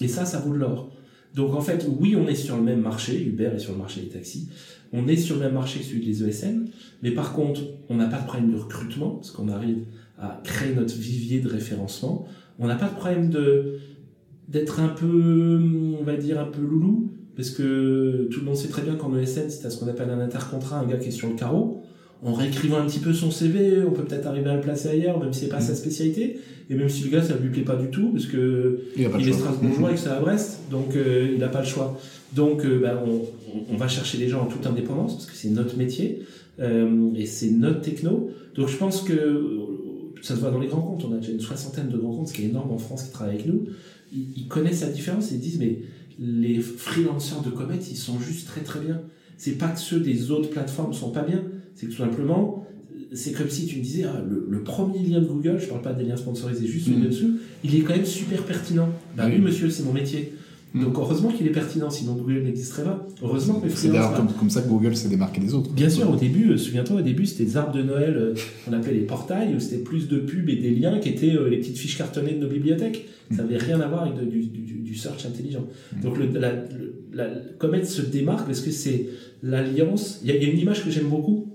[0.00, 0.90] Et ça, ça vaut de l'or.
[1.34, 4.00] Donc en fait, oui, on est sur le même marché, Uber est sur le marché
[4.00, 4.48] des taxis,
[4.92, 6.66] on est sur le même marché que celui des ESN,
[7.02, 9.84] mais par contre, on n'a pas de problème de recrutement, parce qu'on arrive
[10.18, 12.26] à créer notre vivier de référencement.
[12.58, 13.30] On n'a pas de problème
[14.48, 15.60] d'être un peu,
[16.00, 19.14] on va dire, un peu loulou, parce que tout le monde sait très bien qu'en
[19.14, 21.82] ESN, c'est à ce qu'on appelle un intercontrat, un gars qui est sur le carreau.
[22.24, 25.20] En réécrivant un petit peu son CV, on peut peut-être arriver à le placer ailleurs,
[25.20, 26.38] même si c'est pas sa spécialité.
[26.70, 29.32] Et même si le gars, ça lui plaît pas du tout, parce que il, est
[29.32, 31.98] Strasbourgeois et que c'est à Brest, donc euh, il n'a pas le choix.
[32.34, 33.22] Donc, euh, bah, on,
[33.72, 36.22] on, va chercher les gens en toute indépendance, parce que c'est notre métier,
[36.60, 38.30] euh, et c'est notre techno.
[38.54, 39.58] Donc je pense que
[40.22, 42.28] ça se voit dans les grands comptes, on a déjà une soixantaine de grands comptes,
[42.28, 43.66] ce qui est énorme en France qui travaillent avec nous.
[44.12, 45.80] Ils, connaissent la différence et ils disent, mais
[46.18, 49.02] les freelancers de Comet, ils sont juste très très bien.
[49.36, 51.42] C'est pas que ceux des autres plateformes sont pas bien,
[51.76, 52.66] c'est que tout simplement,
[53.12, 55.92] c'est comme si tu me disais, ah, le, premier lien de Google, je parle pas
[55.92, 57.06] des liens sponsorisés, juste celui mmh.
[57.06, 58.88] dessus, il est quand même super pertinent.
[59.16, 60.32] Bah oui, monsieur, c'est mon métier.
[60.76, 60.84] Mm.
[60.84, 63.06] Donc heureusement qu'il est pertinent, sinon Google n'existerait pas.
[63.22, 65.70] Heureusement que C'est d'ailleurs comme, ça que Google s'est démarqué des autres.
[65.70, 68.72] Bien sûr, au début, euh, souviens-toi, au début, c'était des arbres de Noël euh, qu'on
[68.72, 71.58] appelait les portails, où c'était plus de pubs et des liens qui étaient euh, les
[71.58, 73.08] petites fiches cartonnées de nos bibliothèques.
[73.30, 75.66] Ça n'avait rien à voir avec du, search intelligent.
[75.94, 76.00] Mm.
[76.02, 76.52] Donc le, la,
[77.12, 78.46] la, Comet se démarque?
[78.46, 79.08] Parce que c'est
[79.42, 80.20] l'alliance.
[80.24, 81.45] Il y, a une image que j'aime beaucoup,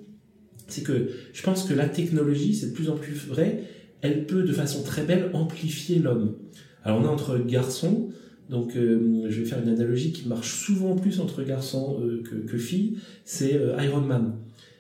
[0.72, 3.64] c'est que je pense que la technologie, c'est de plus en plus vrai,
[4.02, 6.36] elle peut de façon très belle amplifier l'homme.
[6.84, 8.10] Alors on est entre garçons,
[8.52, 12.58] donc, euh, je vais faire une analogie qui marche souvent plus entre garçons euh, que,
[12.58, 12.98] filles.
[13.24, 14.34] C'est euh, Iron Man.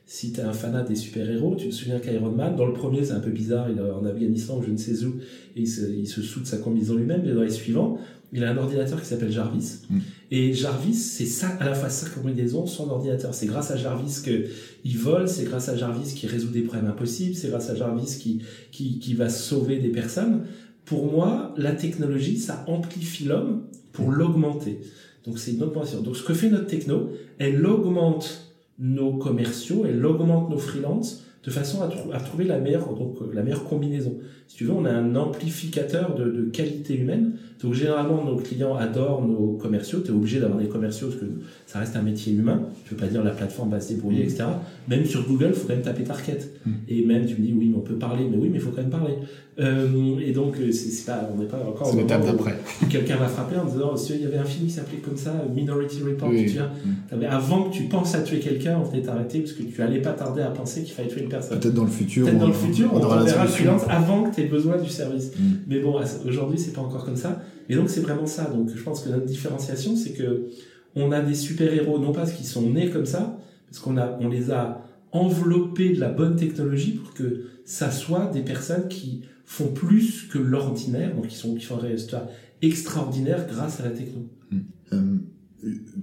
[0.06, 3.06] Si tu es un fanat des super-héros, tu te souviens qu'Iron Man, dans le premier,
[3.06, 5.16] c'est un peu bizarre, il est en Afghanistan ou je ne sais où,
[5.56, 7.98] et il se, il soude sa combinaison lui-même, mais dans les suivants,
[8.34, 9.80] il a un ordinateur qui s'appelle Jarvis.
[9.90, 10.00] Mm.
[10.32, 13.34] Et Jarvis, c'est ça, à la fois sa combinaison, son ordinateur.
[13.34, 14.46] C'est grâce à Jarvis que
[14.86, 18.18] il vole, c'est grâce à Jarvis qui résout des problèmes impossibles, c'est grâce à Jarvis
[18.20, 20.46] qui, qui, qui va sauver des personnes
[20.86, 23.64] pour moi, la technologie, ça amplifie l'homme
[23.94, 24.80] pour l'augmenter.
[25.26, 26.02] Donc c'est une augmentation.
[26.02, 31.50] Donc ce que fait notre techno, elle augmente nos commerciaux, elle augmente nos freelances de
[31.50, 34.18] façon à, à, trouver la meilleure, donc, la meilleure combinaison.
[34.48, 37.38] Si tu veux, on a un amplificateur de, de qualité humaine.
[37.64, 40.00] Donc généralement, nos clients adorent nos commerciaux.
[40.04, 41.28] Tu es obligé d'avoir des commerciaux parce que
[41.68, 42.62] ça reste un métier humain.
[42.86, 44.46] Je veux pas dire la plateforme va se débrouiller, etc.
[44.88, 46.40] Même sur Google, il faut quand même taper Target.
[46.66, 46.72] Mm.
[46.88, 48.26] Et même, tu me dis, oui, mais on peut parler.
[48.30, 49.14] Mais oui, mais il faut quand même parler.
[49.60, 51.88] Euh, et donc, c'est pas, on n'est pas encore...
[51.88, 52.58] C'est l'étape d'après.
[52.90, 56.02] Quelqu'un va frapper en disant, il y avait un film qui s'appelait comme ça, Minority
[56.02, 56.70] Report, tu viens.
[57.12, 57.24] Mm.
[57.30, 60.14] Avant que tu penses à tuer quelqu'un, on venait t'arrêter parce que tu allais pas
[60.14, 61.60] tarder à penser qu'il fallait tuer une personne.
[61.60, 62.26] Peut-être dans le futur.
[62.26, 64.90] Peut-être dans le futur, on, on, verra le freelance avant que tu aies besoin du
[64.90, 65.32] service.
[65.68, 67.40] Mais bon, aujourd'hui, c'est pas encore comme ça.
[67.70, 68.46] Et donc, c'est vraiment ça.
[68.46, 70.48] Donc, je pense que notre différenciation, c'est que
[70.96, 73.38] on a des super-héros, non pas parce qu'ils sont nés comme ça,
[73.70, 78.28] parce qu'on a, on les a enveloppés de la bonne technologie pour que ça soit
[78.28, 82.30] des personnes qui font plus que l'ordinaire, donc qui sont qui font des résultats
[82.62, 84.28] extraordinaires grâce à la techno.
[84.52, 84.58] Mm.
[84.94, 85.18] Euh,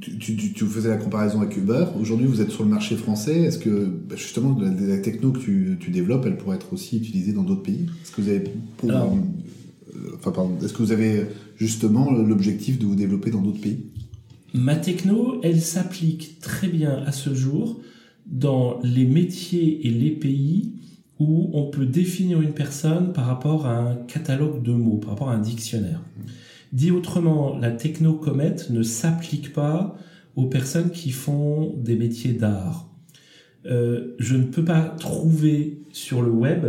[0.01, 1.86] tu, tu, tu, faisais la comparaison avec Uber.
[2.01, 3.40] Aujourd'hui, vous êtes sur le marché français.
[3.40, 6.99] Est-ce que bah, justement la, la, techno que tu, tu, développes, elle pourrait être aussi
[6.99, 7.86] utilisée dans d'autres pays?
[8.03, 8.44] Est-ce que vous avez,
[8.76, 9.16] pour, Alors,
[10.22, 11.26] pardon, est-ce que vous avez
[11.57, 13.86] justement l'objectif de vous développer dans d'autres pays?
[14.55, 17.80] Ma techno, elle s'applique très bien à ce jour
[18.26, 20.74] dans les métiers et les pays
[21.18, 25.30] où on peut définir une personne par rapport à un catalogue de mots, par rapport
[25.30, 26.03] à un dictionnaire.
[26.72, 29.97] Dit autrement, la techno-comète ne s'applique pas
[30.36, 32.89] aux personnes qui font des métiers d'art.
[33.66, 36.66] Euh, je ne peux pas trouver sur le web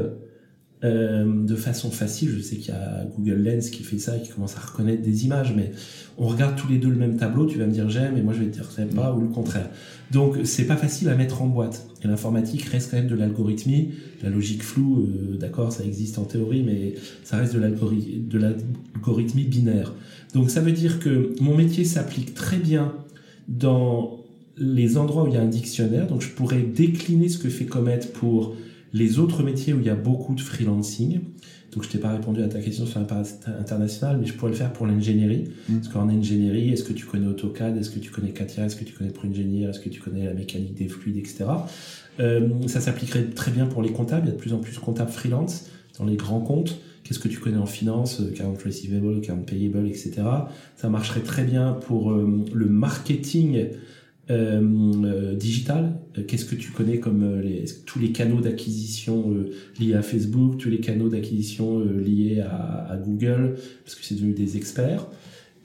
[0.81, 2.29] euh, de façon facile.
[2.37, 5.01] Je sais qu'il y a Google Lens qui fait ça et qui commence à reconnaître
[5.01, 5.71] des images, mais
[6.17, 7.45] on regarde tous les deux le même tableau.
[7.45, 9.27] Tu vas me dire j'aime et moi je vais te dire j'aime pas ou le
[9.27, 9.69] contraire.
[10.11, 11.85] Donc c'est pas facile à mettre en boîte.
[12.05, 13.91] L'informatique reste quand même de l'algorithmie,
[14.23, 15.01] la logique floue.
[15.01, 19.93] Euh, D'accord, ça existe en théorie, mais ça reste de l'algorithmie binaire.
[20.33, 22.93] Donc ça veut dire que mon métier s'applique très bien
[23.49, 24.19] dans
[24.55, 26.07] les endroits où il y a un dictionnaire.
[26.07, 28.55] Donc je pourrais décliner ce que fait Comet pour
[28.93, 31.21] les autres métiers où il y a beaucoup de freelancing,
[31.73, 34.57] donc je t'ai pas répondu à ta question sur l'impact international, mais je pourrais le
[34.57, 35.49] faire pour l'ingénierie.
[35.67, 35.75] Mm.
[35.77, 38.83] Parce qu'en ingénierie, est-ce que tu connais AutoCAD, est-ce que tu connais Katia, est-ce que
[38.83, 41.45] tu connais ProEngineer, est-ce que tu connais la mécanique des fluides, etc.
[42.19, 44.25] Euh, ça s'appliquerait très bien pour les comptables.
[44.25, 45.67] Il y a de plus en plus de comptables freelance
[45.99, 46.79] dans les grands comptes.
[47.03, 50.21] Qu'est-ce que tu connais en finance, account receivable, account payable, etc.
[50.75, 53.67] Ça marcherait très bien pour euh, le marketing
[54.29, 55.99] euh, euh, digital.
[56.17, 59.35] Euh, qu'est-ce que tu connais comme les, tous les canaux d'acquisition
[59.79, 64.33] liés à Facebook, tous les canaux d'acquisition liés à, à, Google, parce que c'est devenu
[64.33, 65.07] des experts.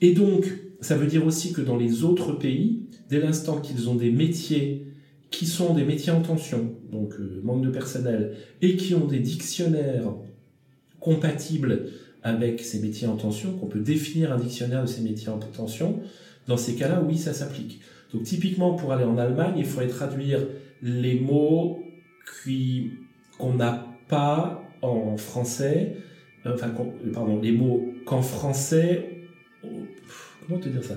[0.01, 0.47] Et donc,
[0.81, 4.87] ça veut dire aussi que dans les autres pays, dès l'instant qu'ils ont des métiers
[5.31, 10.15] qui sont des métiers en tension, donc manque de personnel, et qui ont des dictionnaires
[11.01, 11.89] compatibles
[12.23, 16.01] avec ces métiers en tension, qu'on peut définir un dictionnaire de ces métiers en tension,
[16.47, 17.81] dans ces cas-là, oui, ça s'applique.
[18.15, 20.39] Donc typiquement, pour aller en Allemagne, il faudrait traduire
[20.83, 21.81] les mots
[23.39, 25.97] qu'on n'a pas en français,
[26.47, 26.71] euh, enfin,
[27.13, 29.11] pardon, les mots qu'en français,
[30.47, 30.95] comment te dire ça?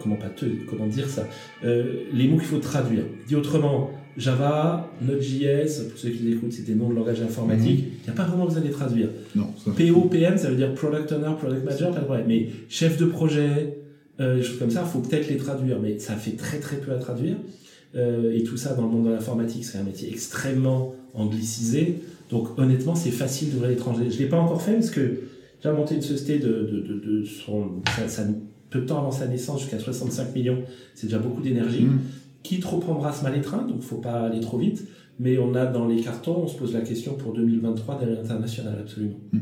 [0.00, 1.26] Comment pas te, comment dire ça?
[1.64, 3.04] Euh, Les mots qu'il faut traduire.
[3.26, 7.84] Dit autrement, Java, Node.js, pour ceux qui écoutent, c'est des noms de langage informatique.
[7.84, 7.90] Mhm.
[8.00, 9.08] Il n'y a pas vraiment besoin de les traduire.
[9.36, 9.54] Non.
[9.76, 12.26] PO, PM, ça veut dire Product Owner, Product Manager, pas de problème.
[12.26, 13.77] Mais chef de projet,
[14.20, 16.76] euh, des choses comme ça, il faut peut-être les traduire, mais ça fait très très
[16.76, 17.36] peu à traduire.
[17.94, 22.00] Euh, et tout ça dans le monde de l'informatique, c'est un métier extrêmement anglicisé.
[22.30, 24.10] Donc honnêtement, c'est facile d'ouvrir l'étranger.
[24.10, 25.20] Je l'ai pas encore fait parce que
[25.62, 28.24] j'ai monté une société de, de, de, de son, ça, ça,
[28.70, 30.62] peu de temps avant sa naissance, jusqu'à 65 millions.
[30.94, 31.84] C'est déjà beaucoup d'énergie.
[31.84, 32.00] Mmh.
[32.42, 34.86] Qui trop ce mal étreint, donc faut pas aller trop vite.
[35.18, 38.76] Mais on a dans les cartons, on se pose la question pour 2023 d'aller international,
[38.80, 39.18] absolument.
[39.32, 39.38] Mmh.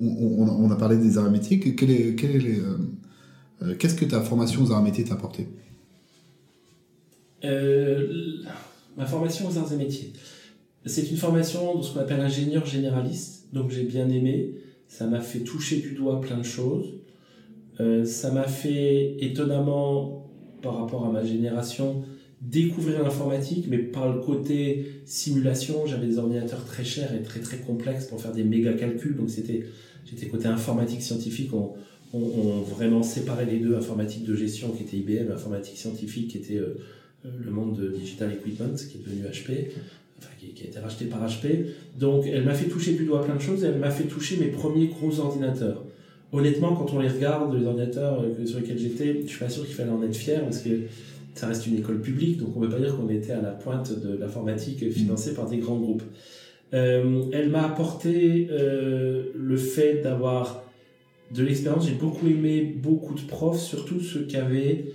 [0.00, 1.58] On, on, on, a parlé des arts métiers.
[1.58, 2.60] Quel est, quel est les,
[3.62, 5.48] euh, qu'est-ce que ta formation aux arts et métiers t'a apporté
[7.44, 8.42] euh,
[8.96, 10.12] Ma formation aux arts et métiers.
[10.86, 14.54] C'est une formation de ce qu'on appelle ingénieur généraliste, donc j'ai bien aimé.
[14.86, 16.94] Ça m'a fait toucher du doigt plein de choses.
[17.80, 20.30] Euh, ça m'a fait étonnamment,
[20.62, 22.04] par rapport à ma génération,
[22.40, 27.58] découvrir l'informatique, mais par le côté simulation, j'avais des ordinateurs très chers et très très
[27.58, 29.64] complexes pour faire des méga calculs, donc c'était
[30.04, 31.50] j'étais côté informatique scientifique,
[32.14, 36.56] ont, vraiment séparé les deux, informatique de gestion qui était IBM, informatique scientifique qui était
[36.56, 36.78] euh,
[37.26, 39.70] euh, le monde de Digital Equipment, qui est devenu HP,
[40.18, 41.66] enfin qui, a été racheté par HP.
[41.98, 44.48] Donc elle m'a fait toucher du doigt plein de choses, elle m'a fait toucher mes
[44.48, 45.84] premiers gros ordinateurs.
[46.32, 49.64] Honnêtement, quand on les regarde, les ordinateurs euh, sur lesquels j'étais, je suis pas sûr
[49.64, 50.70] qu'il fallait en être fier, parce que
[51.34, 53.50] ça reste une école publique, donc on ne peut pas dire qu'on était à la
[53.50, 56.04] pointe de l'informatique financée par des grands groupes.
[56.70, 60.63] elle m'a apporté le fait d'avoir
[61.32, 61.86] de l'expérience.
[61.86, 64.86] J'ai beaucoup aimé beaucoup de profs, surtout ceux qui avaient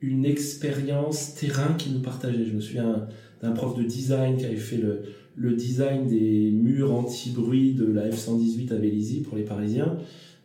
[0.00, 2.44] une expérience terrain qui nous partageaient.
[2.46, 3.06] Je me souviens
[3.42, 5.02] d'un prof de design qui avait fait le,
[5.36, 9.98] le design des murs anti-bruit de la F-118 à Vélizy pour les Parisiens.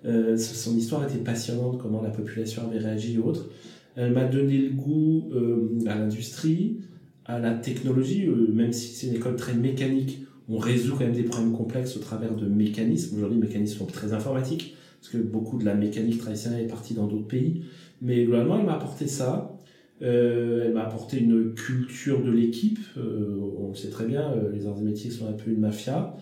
[0.05, 3.49] Euh, son histoire était passionnante, comment la population avait réagi et autres.
[3.95, 6.77] Elle m'a donné le goût euh, à l'industrie,
[7.25, 11.13] à la technologie, euh, même si c'est une école très mécanique, on résout quand même
[11.13, 13.17] des problèmes complexes au travers de mécanismes.
[13.17, 16.93] Aujourd'hui, les mécanismes sont très informatiques, parce que beaucoup de la mécanique traditionnelle est partie
[16.93, 17.63] dans d'autres pays.
[18.01, 19.55] Mais globalement, il m'a apporté ça.
[20.01, 22.79] Euh, elle m'a apporté une culture de l'équipe.
[22.97, 26.15] Euh, on sait très bien, euh, les arts et métiers sont un peu une mafia.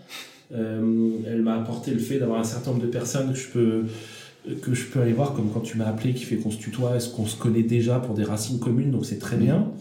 [0.51, 3.83] elle m'a apporté le fait d'avoir un certain nombre de personnes que je peux
[4.61, 6.95] que je peux aller voir, comme quand tu m'as appelé, qui fait qu'on se tutoie,
[6.95, 9.73] est-ce qu'on se connaît déjà pour des racines communes, donc c'est très bien.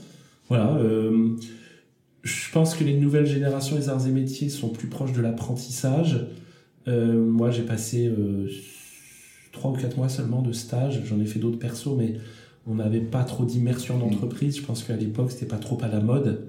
[0.48, 0.76] Voilà.
[2.24, 6.26] je pense que les nouvelles générations des arts et métiers sont plus proches de l'apprentissage.
[6.88, 8.10] moi, j'ai passé
[9.56, 11.02] trois ou quatre mois seulement de stage.
[11.06, 12.14] J'en ai fait d'autres persos, mais
[12.68, 14.56] on n'avait pas trop d'immersion d'entreprise.
[14.56, 16.46] Je pense qu'à l'époque, c'était pas trop à la mode.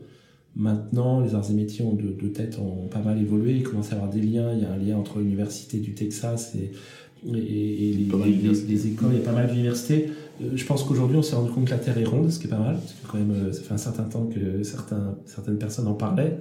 [0.55, 3.53] Maintenant, les arts et métiers ont de, de tête ont pas mal évolué.
[3.53, 4.51] Il commence à y avoir des liens.
[4.53, 6.71] Il y a un lien entre l'université du Texas et,
[7.27, 9.09] et, les, écoles.
[9.11, 10.09] Il y a pas mal d'universités.
[10.41, 12.47] Euh, je pense qu'aujourd'hui, on s'est rendu compte que la Terre est ronde, ce qui
[12.47, 12.75] est pas mal.
[12.75, 15.93] Parce que quand même, euh, ça fait un certain temps que certains, certaines personnes en
[15.93, 16.39] parlaient.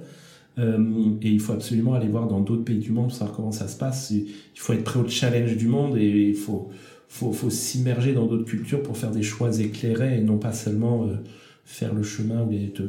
[0.57, 3.51] Euh, et il faut absolument aller voir dans d'autres pays du monde pour savoir comment
[3.51, 4.11] ça se passe.
[4.11, 6.69] Il faut être prêt au challenge du monde et il faut,
[7.07, 11.03] faut, faut s'immerger dans d'autres cultures pour faire des choix éclairés et non pas seulement
[11.03, 11.17] euh,
[11.63, 12.81] faire le chemin ou être,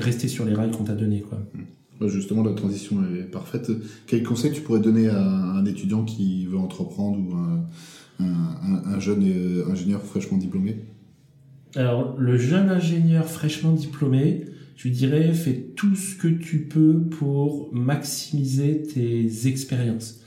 [0.00, 1.20] rester sur les rails qu'on t'a donné.
[1.20, 1.38] Quoi.
[1.54, 2.08] Mmh.
[2.08, 3.72] Justement, la transition est parfaite.
[4.06, 7.64] Quel conseil tu pourrais donner à un étudiant qui veut entreprendre ou un,
[8.20, 10.76] un, un jeune euh, ingénieur fraîchement diplômé?
[11.74, 14.44] Alors, le jeune ingénieur fraîchement diplômé,
[14.78, 20.22] je dirais, fais tout ce que tu peux pour maximiser tes expériences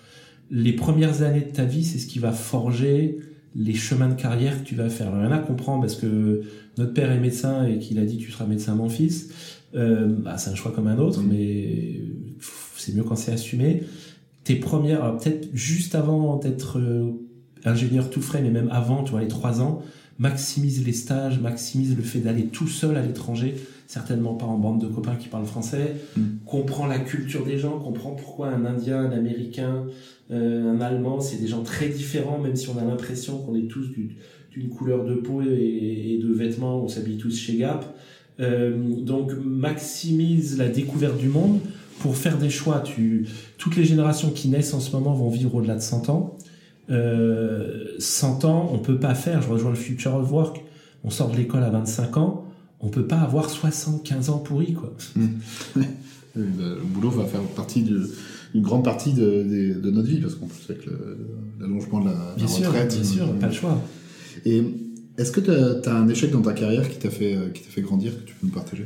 [0.52, 3.20] les premières années de ta vie, c'est ce qui va forger
[3.56, 5.12] les chemins de carrière que tu vas faire.
[5.16, 6.42] il y en a comprend parce que
[6.78, 9.30] notre père est médecin et qu'il a dit tu seras médecin mon fils.
[9.74, 12.02] Euh, bah, c'est un choix comme un autre, mais
[12.76, 13.84] c'est mieux quand c'est assumé.
[14.44, 17.12] Tes premières, peut-être juste avant d'être euh,
[17.64, 19.82] ingénieur tout frais, mais même avant, tu vois, les trois ans,
[20.20, 23.56] maximise les stages, maximise le fait d'aller tout seul à l'étranger,
[23.92, 26.22] certainement pas en bande de copains qui parlent français, mmh.
[26.46, 29.84] comprend la culture des gens, comprend pourquoi un Indien, un Américain,
[30.32, 33.68] euh, un Allemand, c'est des gens très différents, même si on a l'impression qu'on est
[33.68, 37.84] tous d'une couleur de peau et, de vêtements, on s'habille tous chez Gap.
[38.40, 41.60] Euh, donc maximise la découverte du monde
[42.00, 42.80] pour faire des choix.
[42.80, 43.28] Tu,
[43.58, 46.38] toutes les générations qui naissent en ce moment vont vivre au-delà de 100 ans.
[46.90, 50.62] Euh, 100 ans, on peut pas faire, je rejoins le Future of Work,
[51.04, 52.41] on sort de l'école à 25 ans,
[52.82, 54.74] on peut pas avoir 75 ans pourris.
[54.74, 54.94] Quoi.
[55.16, 55.28] Mmh.
[56.36, 58.10] le boulot va faire partie de
[58.54, 60.86] une grande partie de, de, notre vie, parce qu'en plus, avec
[61.60, 62.94] l'allongement de la, bien retraite.
[62.94, 63.82] Bien sûr, pas le choix.
[64.46, 64.62] Et
[65.18, 68.12] est-ce que tu as, un échec dans ta carrière qui t'a fait, qui fait grandir,
[68.12, 68.86] que tu peux nous partager?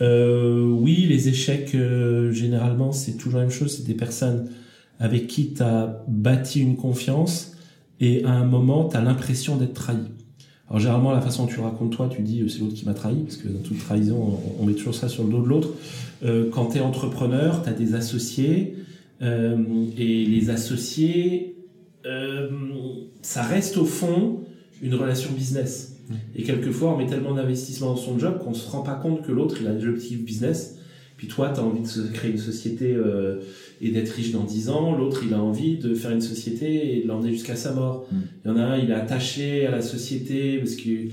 [0.00, 3.76] Euh, Oui, les échecs, euh, généralement, c'est toujours la même chose.
[3.76, 4.50] C'est des personnes
[4.98, 7.52] avec qui tu as bâti une confiance
[8.00, 9.96] et à un moment, tu as l'impression d'être trahi.
[10.68, 12.94] Alors généralement, la façon dont tu racontes toi, tu dis euh, c'est l'autre qui m'a
[12.94, 15.70] trahi, parce que dans toute trahison, on, met toujours ça sur le dos de l'autre.
[16.24, 18.76] Euh, quand tu es entrepreneur, tu as des associés,
[19.22, 19.56] euh,
[19.96, 21.56] et les associés,
[22.06, 22.50] euh,
[23.22, 24.40] ça reste au fond
[24.82, 25.96] une relation business.
[26.08, 26.14] Mmh.
[26.36, 29.32] Et quelquefois, on met tellement d'investissement dans son job qu'on se rend pas compte que
[29.32, 30.78] l'autre, il a des objectifs business.
[31.16, 32.96] Puis toi, tu as envie de créer une société
[33.80, 34.96] et d'être riche dans 10 ans.
[34.96, 38.06] L'autre, il a envie de faire une société et de l'emmener jusqu'à sa mort.
[38.10, 38.16] Mmh.
[38.44, 41.10] Il y en a un, il est attaché à la société parce qu'il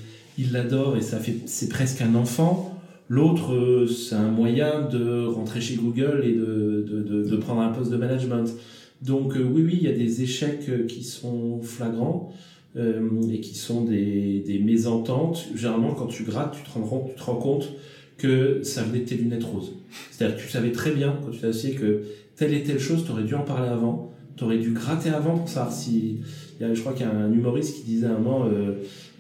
[0.52, 2.76] l'adore et ça fait, c'est presque un enfant.
[3.08, 7.70] L'autre, euh, c'est un moyen de rentrer chez Google et de, de, de, prendre un
[7.70, 8.52] poste de management.
[9.02, 12.32] Donc euh, oui, oui, il y a des échecs euh, qui sont flagrants
[13.32, 15.48] et qui sont des, des mésententes.
[15.56, 17.70] Généralement, quand tu grattes, tu te rends, tu te rends compte
[18.18, 19.72] que ça venait de tes lunettes roses.
[20.12, 22.04] C'est-à-dire que tu savais très bien, quand tu t'assieds, que
[22.36, 25.38] telle et telle chose, tu aurais dû en parler avant, tu aurais dû gratter avant
[25.38, 26.20] pour savoir si...
[26.60, 28.50] je crois qu'il y a un humoriste qui disait un moment...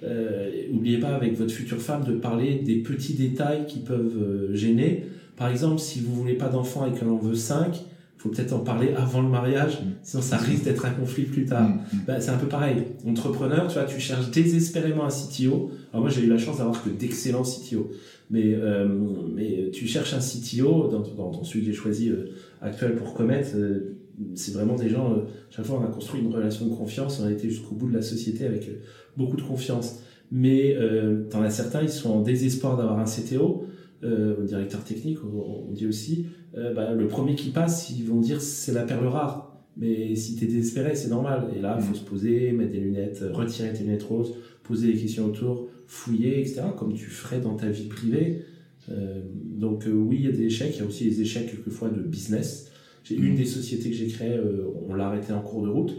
[0.03, 4.55] Euh, oubliez pas avec votre future femme de parler des petits détails qui peuvent euh,
[4.55, 5.05] gêner.
[5.37, 7.81] Par exemple, si vous voulez pas d'enfants et qu'elle en veut 5,
[8.25, 9.85] faut peut-être en parler avant le mariage, mm.
[10.01, 11.69] sinon ça risque d'être un conflit plus tard.
[11.69, 11.99] Mm, mm.
[12.07, 12.77] Bah, c'est un peu pareil.
[13.07, 15.69] Entrepreneur, tu vois, tu cherches désespérément un CTO.
[15.93, 17.91] Alors moi, j'ai eu la chance d'avoir que d'excellents CTO.
[18.31, 18.87] Mais, euh,
[19.35, 23.13] mais tu cherches un CTO, dans, dans, dans celui que j'ai choisi euh, actuel pour
[23.13, 23.95] Comet, euh,
[24.33, 27.31] c'est vraiment des gens, chaque fois on a construit une relation de confiance, on a
[27.31, 28.69] été jusqu'au bout de la société avec
[29.17, 29.99] beaucoup de confiance.
[30.31, 33.65] Mais euh, t'en as certains, ils sont en désespoir d'avoir un CTO.
[34.05, 38.19] Euh, au directeur technique, on, dit aussi, euh, bah, le premier qui passe, ils vont
[38.19, 39.51] dire c'est la perle rare.
[39.77, 41.49] Mais si tu es désespéré, c'est normal.
[41.57, 41.95] Et là, il faut mm.
[41.95, 46.61] se poser, mettre des lunettes, retirer tes lunettes roses, poser des questions autour, fouiller, etc.,
[46.77, 48.43] comme tu ferais dans ta vie privée.
[48.89, 51.89] Euh, donc oui, il y a des échecs, il y a aussi des échecs quelquefois
[51.89, 52.71] de business.
[53.03, 53.37] J'ai une mm.
[53.37, 54.39] des sociétés que j'ai créées,
[54.87, 55.93] on l'a arrêté en cours de route.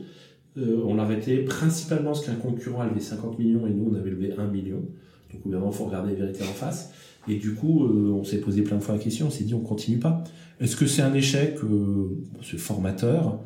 [0.56, 4.10] on l'a arrêté principalement parce qu'un concurrent a levé 50 millions et nous, on avait
[4.10, 4.78] levé 1 million.
[4.78, 6.92] Donc évidemment, il faut regarder les vérités en face.
[7.28, 9.54] Et du coup, euh, on s'est posé plein de fois la question, on s'est dit
[9.54, 10.22] on continue pas.
[10.60, 13.40] Est-ce que c'est un échec euh, Ce formateur,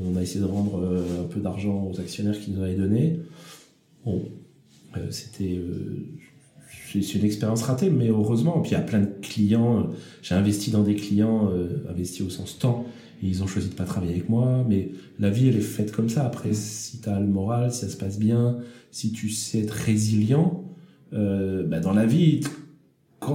[0.00, 3.20] on a essayé de rendre euh, un peu d'argent aux actionnaires qui nous avaient donné.
[4.04, 4.22] Bon,
[5.10, 5.60] c'était
[6.92, 8.58] c'est une expérience ratée, mais heureusement.
[8.58, 9.88] Et puis il y a plein de clients.
[10.22, 11.50] J'ai investi dans des clients,
[11.88, 12.86] investi au sens temps,
[13.20, 14.64] et ils ont choisi de pas travailler avec moi.
[14.68, 16.24] Mais la vie, elle est faite comme ça.
[16.24, 18.58] Après, si tu as le moral, si ça se passe bien,
[18.92, 20.62] si tu sais être résilient,
[21.10, 22.42] bah dans la vie,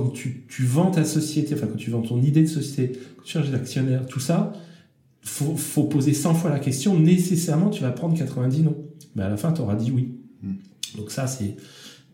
[0.04, 3.24] quand tu, tu, vends ta société, enfin quand tu vends ton idée de société, quand
[3.24, 4.54] tu cherches des actionnaires, tout ça,
[5.22, 8.78] faut, faut poser 100 fois la question, nécessairement tu vas prendre 90 non.
[9.16, 10.16] Mais à la fin, tu auras dit oui.
[10.44, 10.54] Hmm.
[10.98, 11.56] Donc ça, c'est...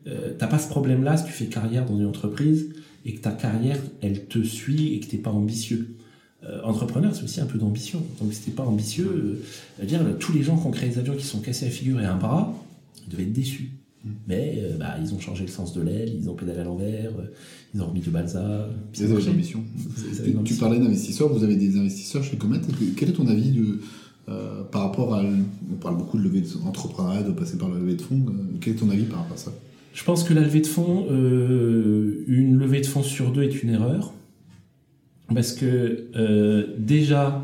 [0.07, 2.73] Euh, t'as pas ce problème-là si tu fais carrière dans une entreprise
[3.05, 5.95] et que ta carrière, elle te suit et que t'es pas ambitieux.
[6.43, 8.03] Euh, entrepreneur, c'est aussi un peu d'ambition.
[8.19, 9.41] Donc si t'es pas ambitieux,
[9.81, 11.99] euh, dire tous les gens qui ont créé des avions qui sont cassés à figure
[11.99, 12.53] et un bras,
[13.05, 13.71] ils devaient être déçus.
[14.05, 14.11] Hmm.
[14.27, 17.11] Mais euh, bah, ils ont changé le sens de l'aile, ils ont pédalé à l'envers,
[17.73, 18.69] ils ont remis du balsa.
[18.97, 19.63] Ils avaient l'ambition.
[20.45, 22.59] Tu parlais d'investisseurs, vous avez des investisseurs chez Comet.
[22.95, 23.79] Quel est ton avis de,
[24.27, 25.21] euh, par rapport à.
[25.21, 28.25] On parle beaucoup de levée d'entrepreneuriat, de, passer par la levée de fonds.
[28.27, 29.51] Euh, quel est ton avis par rapport à ça?
[29.93, 33.61] Je pense que la levée de fonds, euh, une levée de fonds sur deux est
[33.61, 34.13] une erreur.
[35.33, 36.07] Parce que
[36.77, 37.43] déjà,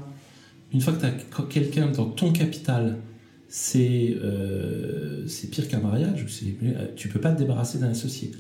[0.71, 2.97] une fois que tu as quelqu'un dans ton capital,
[3.51, 4.17] c'est
[5.27, 6.25] c'est pire qu'un mariage.
[6.95, 8.31] Tu peux pas te débarrasser d'un associé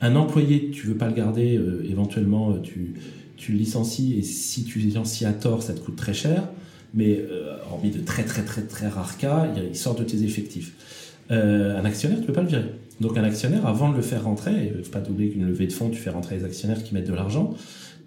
[0.00, 2.94] un employé, tu veux pas le garder, euh, éventuellement, euh, tu,
[3.36, 6.48] tu le licencies, et si tu licencies à tort, ça te coûte très cher,
[6.94, 10.72] mais euh, hormis de très très très très rares cas, il sort de tes effectifs.
[11.28, 12.64] un actionnaire, tu peux pas le virer.
[13.00, 15.88] Donc un actionnaire, avant de le faire rentrer, faut pas oublier qu'une levée de fonds,
[15.88, 17.54] tu fais rentrer les actionnaires qui mettent de l'argent,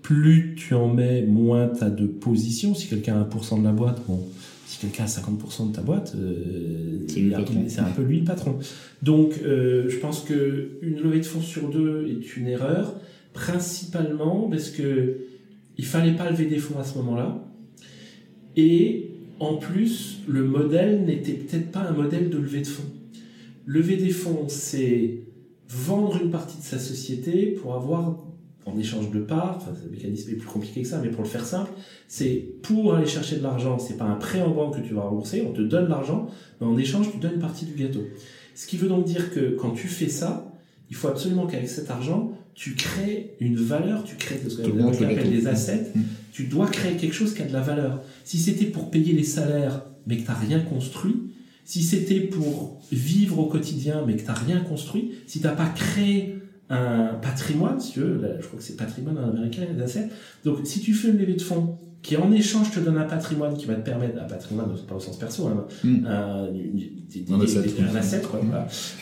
[0.02, 2.76] plus tu en mets, moins tu as de position.
[2.76, 4.28] Si quelqu'un a 1% de la boîte, bon,
[4.74, 7.06] si quelqu'un a 50% de ta boîte, euh,
[7.68, 8.58] c'est un peu lui le patron.
[9.04, 12.96] Donc, euh, je pense que une levée de fonds sur deux est une erreur,
[13.34, 15.18] principalement parce que
[15.78, 17.46] il fallait pas lever des fonds à ce moment-là,
[18.56, 22.90] et en plus, le modèle n'était peut-être pas un modèle de levée de fonds.
[23.68, 25.20] Lever des fonds, c'est
[25.70, 28.23] vendre une partie de sa société pour avoir
[28.66, 31.30] en échange de parts, enfin, le mécanisme est plus compliqué que ça, mais pour le
[31.30, 31.72] faire simple,
[32.08, 35.02] c'est pour aller chercher de l'argent, c'est pas un prêt en banque que tu vas
[35.02, 36.28] rembourser, on te donne l'argent,
[36.60, 38.04] mais en échange, tu donnes une partie du gâteau.
[38.56, 40.52] Ce qui veut donc dire que quand tu fais ça,
[40.90, 45.32] il faut absolument qu'avec cet argent, tu crées une valeur, tu crées ce qu'on appelle
[45.32, 46.02] des assets, mmh.
[46.32, 48.02] tu dois créer quelque chose qui a de la valeur.
[48.24, 51.16] Si c'était pour payer les salaires, mais que tu n'as rien construit,
[51.66, 55.54] si c'était pour vivre au quotidien, mais que tu n'as rien construit, si tu n'as
[55.54, 56.36] pas créé
[56.74, 60.10] un patrimoine, si tu veux, je crois que c'est patrimoine américain, les assets.
[60.44, 63.56] Donc, si tu fais une levée de fonds qui en échange te donne un patrimoine
[63.56, 66.50] qui va te permettre, un patrimoine, pas au sens perso, hein, un,
[67.96, 68.52] asset, quoi, hmm.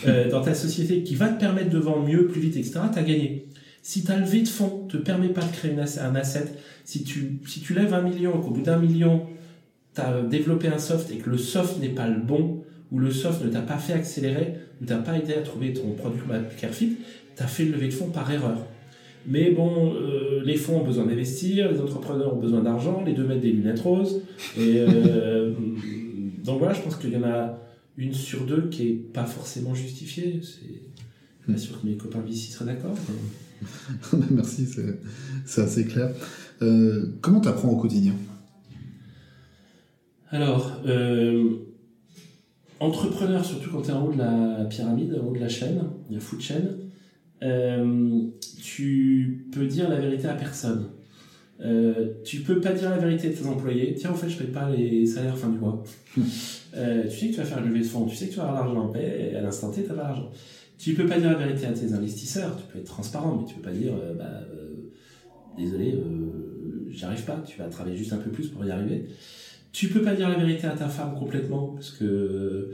[0.08, 3.00] euh, dans ta société qui va te permettre de vendre mieux, plus vite, etc., tu
[3.00, 3.48] as gagné.
[3.82, 6.46] Si ta levée de fonds te permet pas de créer une un asset,
[6.86, 9.26] si tu, si tu lèves un million et qu'au bout d'un million,
[9.96, 13.10] tu as développé un soft et que le soft n'est pas le bon, ou le
[13.10, 16.72] soft ne t'a pas fait accélérer, ou t'a pas aidé à trouver ton produit market
[16.72, 16.98] fit,
[17.42, 18.58] tu as fait une levée de fonds par erreur.
[19.28, 23.26] Mais bon, euh, les fonds ont besoin d'investir, les entrepreneurs ont besoin d'argent, les deux
[23.26, 24.22] mettent des lunettes roses.
[24.58, 25.54] Et euh,
[26.44, 27.60] donc voilà, je pense qu'il y en a
[27.98, 30.40] une sur deux qui est pas forcément justifiée.
[30.42, 32.96] Je suis sûr que mes copains ici seraient d'accord.
[34.32, 34.68] Merci,
[35.46, 36.10] c'est assez clair.
[36.62, 38.14] Euh, comment tu apprends au quotidien?
[40.32, 40.82] Alors,
[42.80, 45.84] entrepreneur, surtout quand tu es en haut de la pyramide, en haut de la chaîne,
[46.10, 46.62] il y a food chain,
[47.44, 48.22] euh,
[48.62, 50.90] tu peux dire la vérité à personne.
[51.64, 53.94] Euh, tu peux pas dire la vérité à tes employés.
[53.94, 55.84] Tiens, en fait, je paye pas les salaires fin du mois.
[56.76, 58.38] euh, tu sais que tu vas faire une levée de fonds, tu sais que tu
[58.38, 60.30] vas avoir l'argent, et à l'instant T, tu as l'argent.
[60.78, 63.56] Tu peux pas dire la vérité à tes investisseurs, tu peux être transparent, mais tu
[63.56, 64.42] peux pas dire, bah,
[65.56, 69.06] désolé, euh, j'y arrive pas, tu vas travailler juste un peu plus pour y arriver.
[69.72, 72.72] Tu peux pas dire la vérité à ta femme complètement, parce que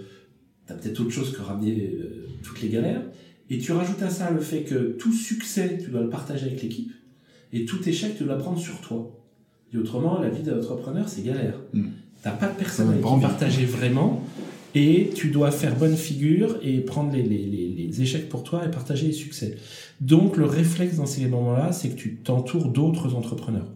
[0.66, 2.00] tu as peut-être autre chose que ramener
[2.44, 3.02] toutes les galères.
[3.50, 6.62] Et tu rajoutes à ça le fait que tout succès, tu dois le partager avec
[6.62, 6.92] l'équipe,
[7.54, 9.14] et tout échec, tu dois le prendre sur toi.
[9.74, 11.60] Et autrement, la vie d'entrepreneur, c'est galère.
[11.74, 11.88] Hmm.
[12.24, 14.24] T'as pas de personne avec qui partager vraiment,
[14.76, 18.66] Et tu dois faire bonne figure et prendre les, les, les, les échecs pour toi
[18.66, 19.58] et partager les succès.
[20.02, 23.68] Donc le réflexe dans ces moments-là, c'est que tu t'entoures d'autres entrepreneurs.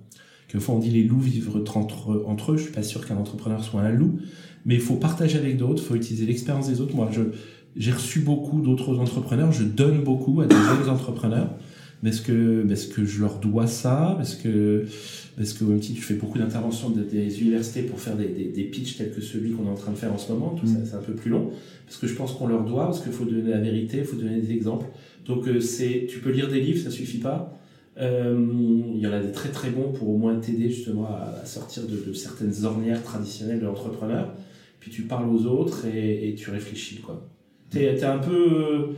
[0.47, 2.57] Quelquefois on dit les loups vivent entre, entre eux.
[2.57, 4.19] Je suis pas sûr qu'un entrepreneur soit un loup,
[4.65, 6.95] mais il faut partager avec d'autres, il faut utiliser l'expérience des autres.
[6.95, 7.21] Moi, je
[7.75, 11.49] j'ai reçu beaucoup d'autres entrepreneurs, je donne beaucoup à des jeunes entrepreneurs
[12.03, 14.85] parce que parce que je leur dois ça, parce que
[15.37, 18.63] parce que même si tu fais beaucoup d'interventions des universités pour faire des, des, des
[18.63, 20.79] pitchs tels que celui qu'on est en train de faire en ce moment, tout ça
[20.79, 20.85] mm.
[20.85, 21.51] c'est un peu plus long,
[21.85, 24.15] parce que je pense qu'on leur doit, parce qu'il faut donner la vérité, il faut
[24.15, 24.87] donner des exemples.
[25.25, 27.57] Donc euh, c'est, tu peux lire des livres, ça suffit pas.
[27.97, 28.47] Euh,
[28.95, 31.83] il y en a des très très bons pour au moins t'aider justement à, sortir
[31.83, 34.33] de, de, certaines ornières traditionnelles de l'entrepreneur.
[34.79, 37.29] Puis tu parles aux autres et, et tu réfléchis quoi.
[37.71, 38.95] T'es es un peu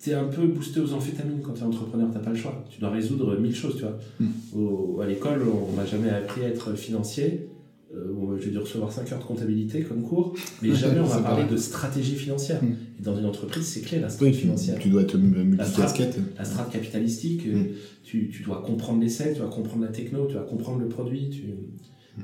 [0.00, 2.64] t'es un peu boosté aux amphétamines quand t'es entrepreneur, t'as pas le choix.
[2.70, 3.98] Tu dois résoudre mille choses, tu vois.
[4.18, 5.00] Mm.
[5.00, 7.48] à l'école, on m'a jamais appris à être financier.
[7.94, 11.44] Euh, j'ai dû recevoir 5 heures de comptabilité comme cours, mais jamais on m'a parlé
[11.44, 12.62] de stratégie financière.
[12.62, 12.76] Mm.
[12.98, 14.78] Et dans une entreprise, c'est clé la stratégie financière.
[14.78, 16.18] Tu dois être multicasquette.
[16.38, 17.66] La strate capitalistique, mm.
[18.04, 21.30] tu, tu, dois comprendre l'essai, tu dois comprendre la techno, tu dois comprendre le produit.
[21.30, 21.44] Tu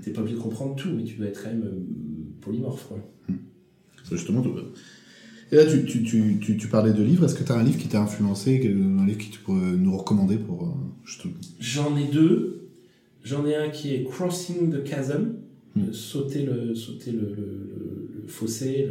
[0.07, 2.87] n'es pas obligé de comprendre tout, mais tu dois être quand même euh, polymorphe.
[2.87, 2.99] Quoi.
[4.11, 4.43] Justement,
[5.53, 7.25] et là, tu, tu, tu, tu, parlais de livres.
[7.25, 9.97] Est-ce que tu as un livre qui t'a influencé, un livre que tu pourrais nous
[9.97, 10.65] recommander pour.
[10.65, 11.31] Euh,
[11.61, 12.69] J'en ai deux.
[13.23, 15.35] J'en ai un qui est Crossing the Chasm,
[15.75, 15.93] hmm.
[15.93, 18.89] sauter, le, sauter le, le, le fossé,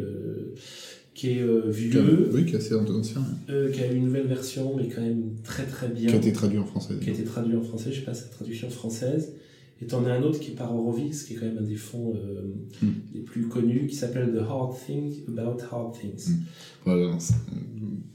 [1.15, 2.29] qui est euh, vieux.
[2.33, 3.23] oui, qui est assez ancien.
[3.49, 6.09] Euh, qui a une nouvelle version, mais quand même très très bien.
[6.09, 6.93] Qui a été traduit en français.
[7.01, 9.33] Qui a été traduit en français, je sais pas sa traduction française.
[9.81, 11.75] Et t'en as un autre qui est par Horowitz, qui est quand même un des
[11.75, 12.91] fonds euh, mm.
[13.13, 16.29] les plus connus, qui s'appelle The Hard Thing About Hard Things.
[16.29, 16.43] Mm.
[16.85, 17.17] Voilà,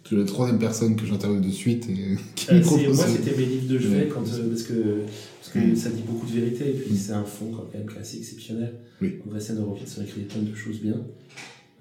[0.05, 3.45] tu es la troisième personne que j'interviewe de suite et qui euh, Moi, c'était mes
[3.45, 5.03] livres de chevet, quand, euh, parce que,
[5.41, 5.77] parce que mm.
[5.77, 8.81] ça dit beaucoup de vérité, et puis c'est un fonds quand même assez exceptionnel.
[9.03, 9.19] Oui.
[9.27, 11.07] André Horowitz a écrit plein de choses bien.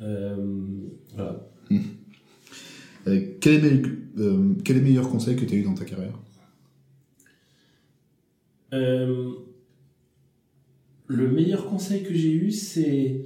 [0.01, 0.35] Euh,
[1.15, 1.49] voilà.
[3.39, 3.81] quel, est,
[4.63, 6.19] quel est le meilleur conseil que tu as eu dans ta carrière?
[11.09, 13.25] Le meilleur conseil que j'ai eu, c'est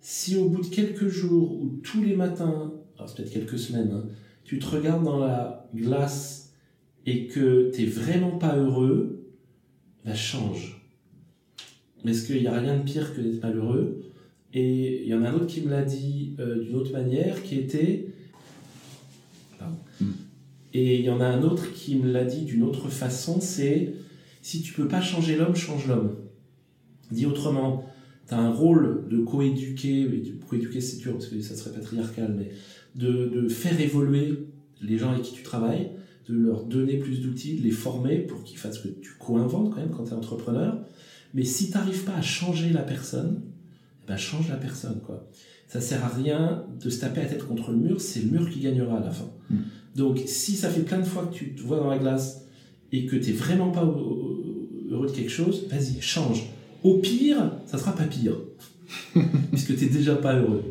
[0.00, 3.90] si au bout de quelques jours ou tous les matins, alors c'est peut-être quelques semaines,
[3.92, 4.04] hein,
[4.44, 6.54] tu te regardes dans la glace
[7.04, 9.28] et que t'es vraiment pas heureux,
[10.04, 10.82] bah change.
[12.02, 14.02] Parce qu'il n'y a rien de pire que d'être malheureux?
[14.54, 17.42] Et il y en a un autre qui me l'a dit euh, d'une autre manière,
[17.42, 18.06] qui était...
[20.00, 20.06] Hmm.
[20.72, 23.92] Et il y en a un autre qui me l'a dit d'une autre façon, c'est
[24.40, 26.16] si tu peux pas changer l'homme, change l'homme.
[27.10, 27.84] Dit autrement,
[28.28, 30.08] tu as un rôle de coéduquer,
[30.48, 32.50] coéduquer c'est dur parce que ça serait patriarcal, mais
[32.94, 34.46] de, de, faire évoluer
[34.80, 35.90] les gens avec qui tu travailles,
[36.28, 39.80] de leur donner plus d'outils, de les former pour qu'ils fassent que tu co-inventes quand
[39.80, 40.78] même quand tu es entrepreneur.
[41.34, 43.42] Mais si tu n'arrives pas à changer la personne,
[44.02, 45.00] eh ben change la personne.
[45.04, 45.28] quoi.
[45.66, 48.50] Ça sert à rien de se taper la tête contre le mur, c'est le mur
[48.50, 49.30] qui gagnera à la fin.
[49.50, 49.58] Hmm.
[49.96, 52.46] Donc si ça fait plein de fois que tu te vois dans la glace
[52.92, 56.50] et que tu vraiment pas heureux de quelque chose, vas-y, change
[56.82, 58.36] au pire, ça sera pas pire.
[59.50, 60.62] puisque tu déjà pas heureux.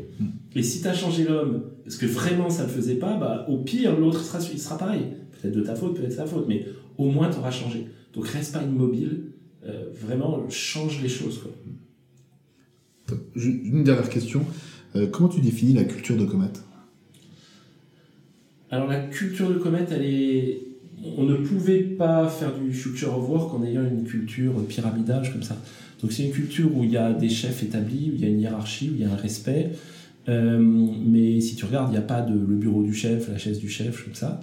[0.56, 3.58] Et si tu as changé l'homme, parce que vraiment ça le faisait pas, bah, au
[3.58, 5.04] pire, l'autre sera, il sera pareil.
[5.32, 6.66] Peut-être de ta faute, peut-être de sa faute, mais
[6.98, 7.88] au moins tu auras changé.
[8.14, 9.32] Donc reste pas immobile,
[9.66, 11.40] euh, vraiment change les choses.
[11.40, 13.18] Quoi.
[13.36, 14.46] Une dernière question.
[14.96, 16.64] Euh, comment tu définis la culture de comète?
[18.72, 20.66] Alors la culture de comète, elle est
[21.18, 25.44] on ne pouvait pas faire du future of work en ayant une culture pyramidale comme
[25.44, 25.56] ça.
[26.02, 28.30] Donc c'est une culture où il y a des chefs établis, où il y a
[28.30, 29.72] une hiérarchie, où il y a un respect.
[30.30, 33.38] Euh, mais si tu regardes, il n'y a pas de le bureau du chef, la
[33.38, 34.40] chaise du chef, comme ça.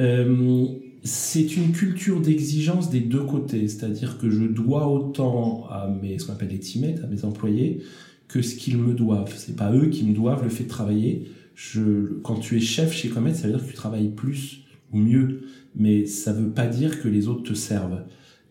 [0.00, 0.66] Euh,
[1.02, 6.26] c'est une culture d'exigence des deux côtés, c'est-à-dire que je dois autant à mes, ce
[6.26, 7.80] qu'on appelle les teammates, à mes employés,
[8.26, 9.32] que ce qu'ils me doivent.
[9.36, 11.28] C'est pas eux qui me doivent le fait de travailler.
[11.54, 14.98] Je, quand tu es chef chez Comet, ça veut dire que tu travailles plus ou
[14.98, 15.42] mieux,
[15.74, 18.02] mais ça veut pas dire que les autres te servent.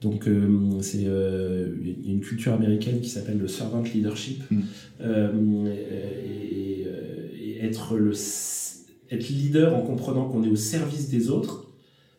[0.02, 4.44] Donc euh, c'est euh, il y a une culture américaine qui s'appelle le servant leadership
[4.52, 4.62] mm.
[5.02, 6.86] euh, et,
[7.44, 8.12] et, être le
[9.10, 11.72] être leader en comprenant qu'on est au service des autres.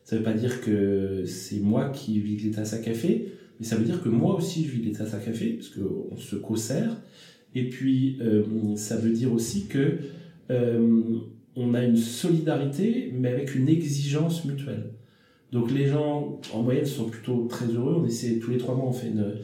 [0.05, 3.29] Ça veut pas dire que c'est moi qui vide les tasses à café,
[3.61, 6.16] mais ça veut dire que moi aussi je vide les tasses à café parce qu'on
[6.16, 6.97] se co-sert.
[7.55, 8.18] Et puis
[8.76, 9.99] ça veut dire aussi que
[10.49, 14.91] on a une solidarité, mais avec une exigence mutuelle.
[15.53, 17.96] Donc les gens, en moyenne, sont plutôt très heureux.
[17.99, 19.34] On essaie tous les trois mois, on fait une,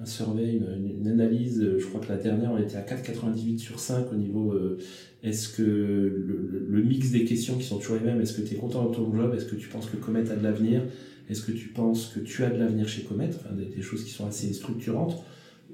[0.00, 1.66] un survey, une, analyse.
[1.78, 4.78] Je crois que la dernière, on était à 4,98 sur 5 au niveau euh,
[5.22, 8.58] est-ce que le, mix des questions qui sont toujours les mêmes, est-ce que tu es
[8.58, 10.82] content de ton job, est-ce que tu penses que Comet a de l'avenir,
[11.30, 14.04] est-ce que tu penses que tu as de l'avenir chez Comet, enfin des, des, choses
[14.04, 15.22] qui sont assez structurantes.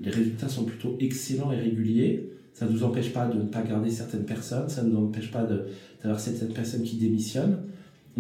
[0.01, 2.31] Les résultats sont plutôt excellents et réguliers.
[2.53, 5.31] Ça ne nous empêche pas de ne pas garder certaines personnes, ça ne nous empêche
[5.31, 5.49] pas
[6.03, 7.59] d'avoir certaines personnes qui démissionnent.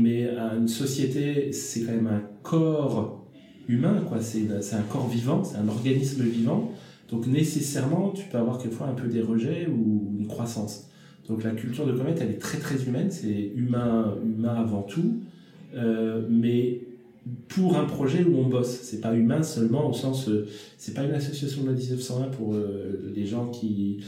[0.00, 3.24] Mais une société, c'est quand même un corps
[3.68, 4.18] humain, quoi.
[4.20, 6.72] C'est un corps vivant, c'est un organisme vivant.
[7.10, 10.88] Donc nécessairement, tu peux avoir quelquefois un peu des rejets ou une croissance.
[11.28, 15.20] Donc la culture de comète, elle est très très humaine, c'est humain, humain avant tout.
[15.74, 16.80] Euh, mais
[17.48, 18.80] pour un projet où on bosse.
[18.82, 20.48] C'est pas humain seulement au sens, euh,
[20.78, 24.02] c'est pas une association de la 1901 pour euh, les gens qui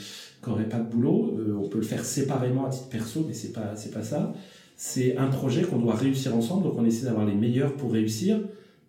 [0.46, 1.36] n'auraient pas de boulot.
[1.38, 4.34] Euh, on peut le faire séparément à titre perso, mais c'est pas c'est pas ça.
[4.76, 8.40] C'est un projet qu'on doit réussir ensemble, donc on essaie d'avoir les meilleurs pour réussir,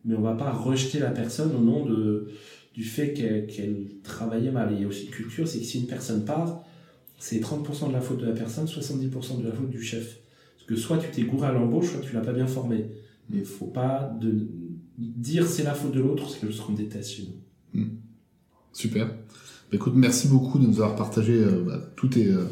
[0.06, 2.30] mais on va pas rejeter la personne au nom de
[2.74, 4.72] du fait qu'elle travaillait mal.
[4.74, 6.64] il y a aussi une culture, c'est que si une personne part,
[7.20, 10.20] c'est 30% de la faute de la personne, 70% de la faute du chef.
[10.56, 12.86] Parce que soit tu t'es gouré à l'embauche, soit tu l'as pas bien formé.
[13.30, 14.48] Mais il faut pas de
[14.98, 17.82] dire c'est la faute de l'autre, c'est quelque chose qu'on déteste chez nous.
[17.82, 17.90] Hmm.
[18.72, 19.08] Super.
[19.08, 19.14] Bah,
[19.74, 21.80] écoute, merci beaucoup de nous avoir partagé euh, bah,
[22.10, 22.46] tes, euh,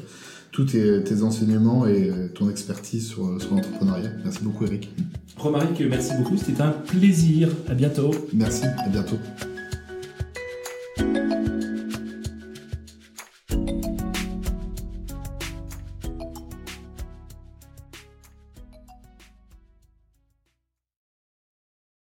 [0.51, 4.09] tous tes, tes, enseignements et euh, ton expertise sur, sur l'entrepreneuriat.
[4.23, 4.89] Merci beaucoup, Eric.
[5.37, 6.37] Romaric, merci beaucoup.
[6.37, 7.49] C'était un plaisir.
[7.69, 8.11] À bientôt.
[8.33, 8.65] Merci.
[8.65, 9.17] À bientôt.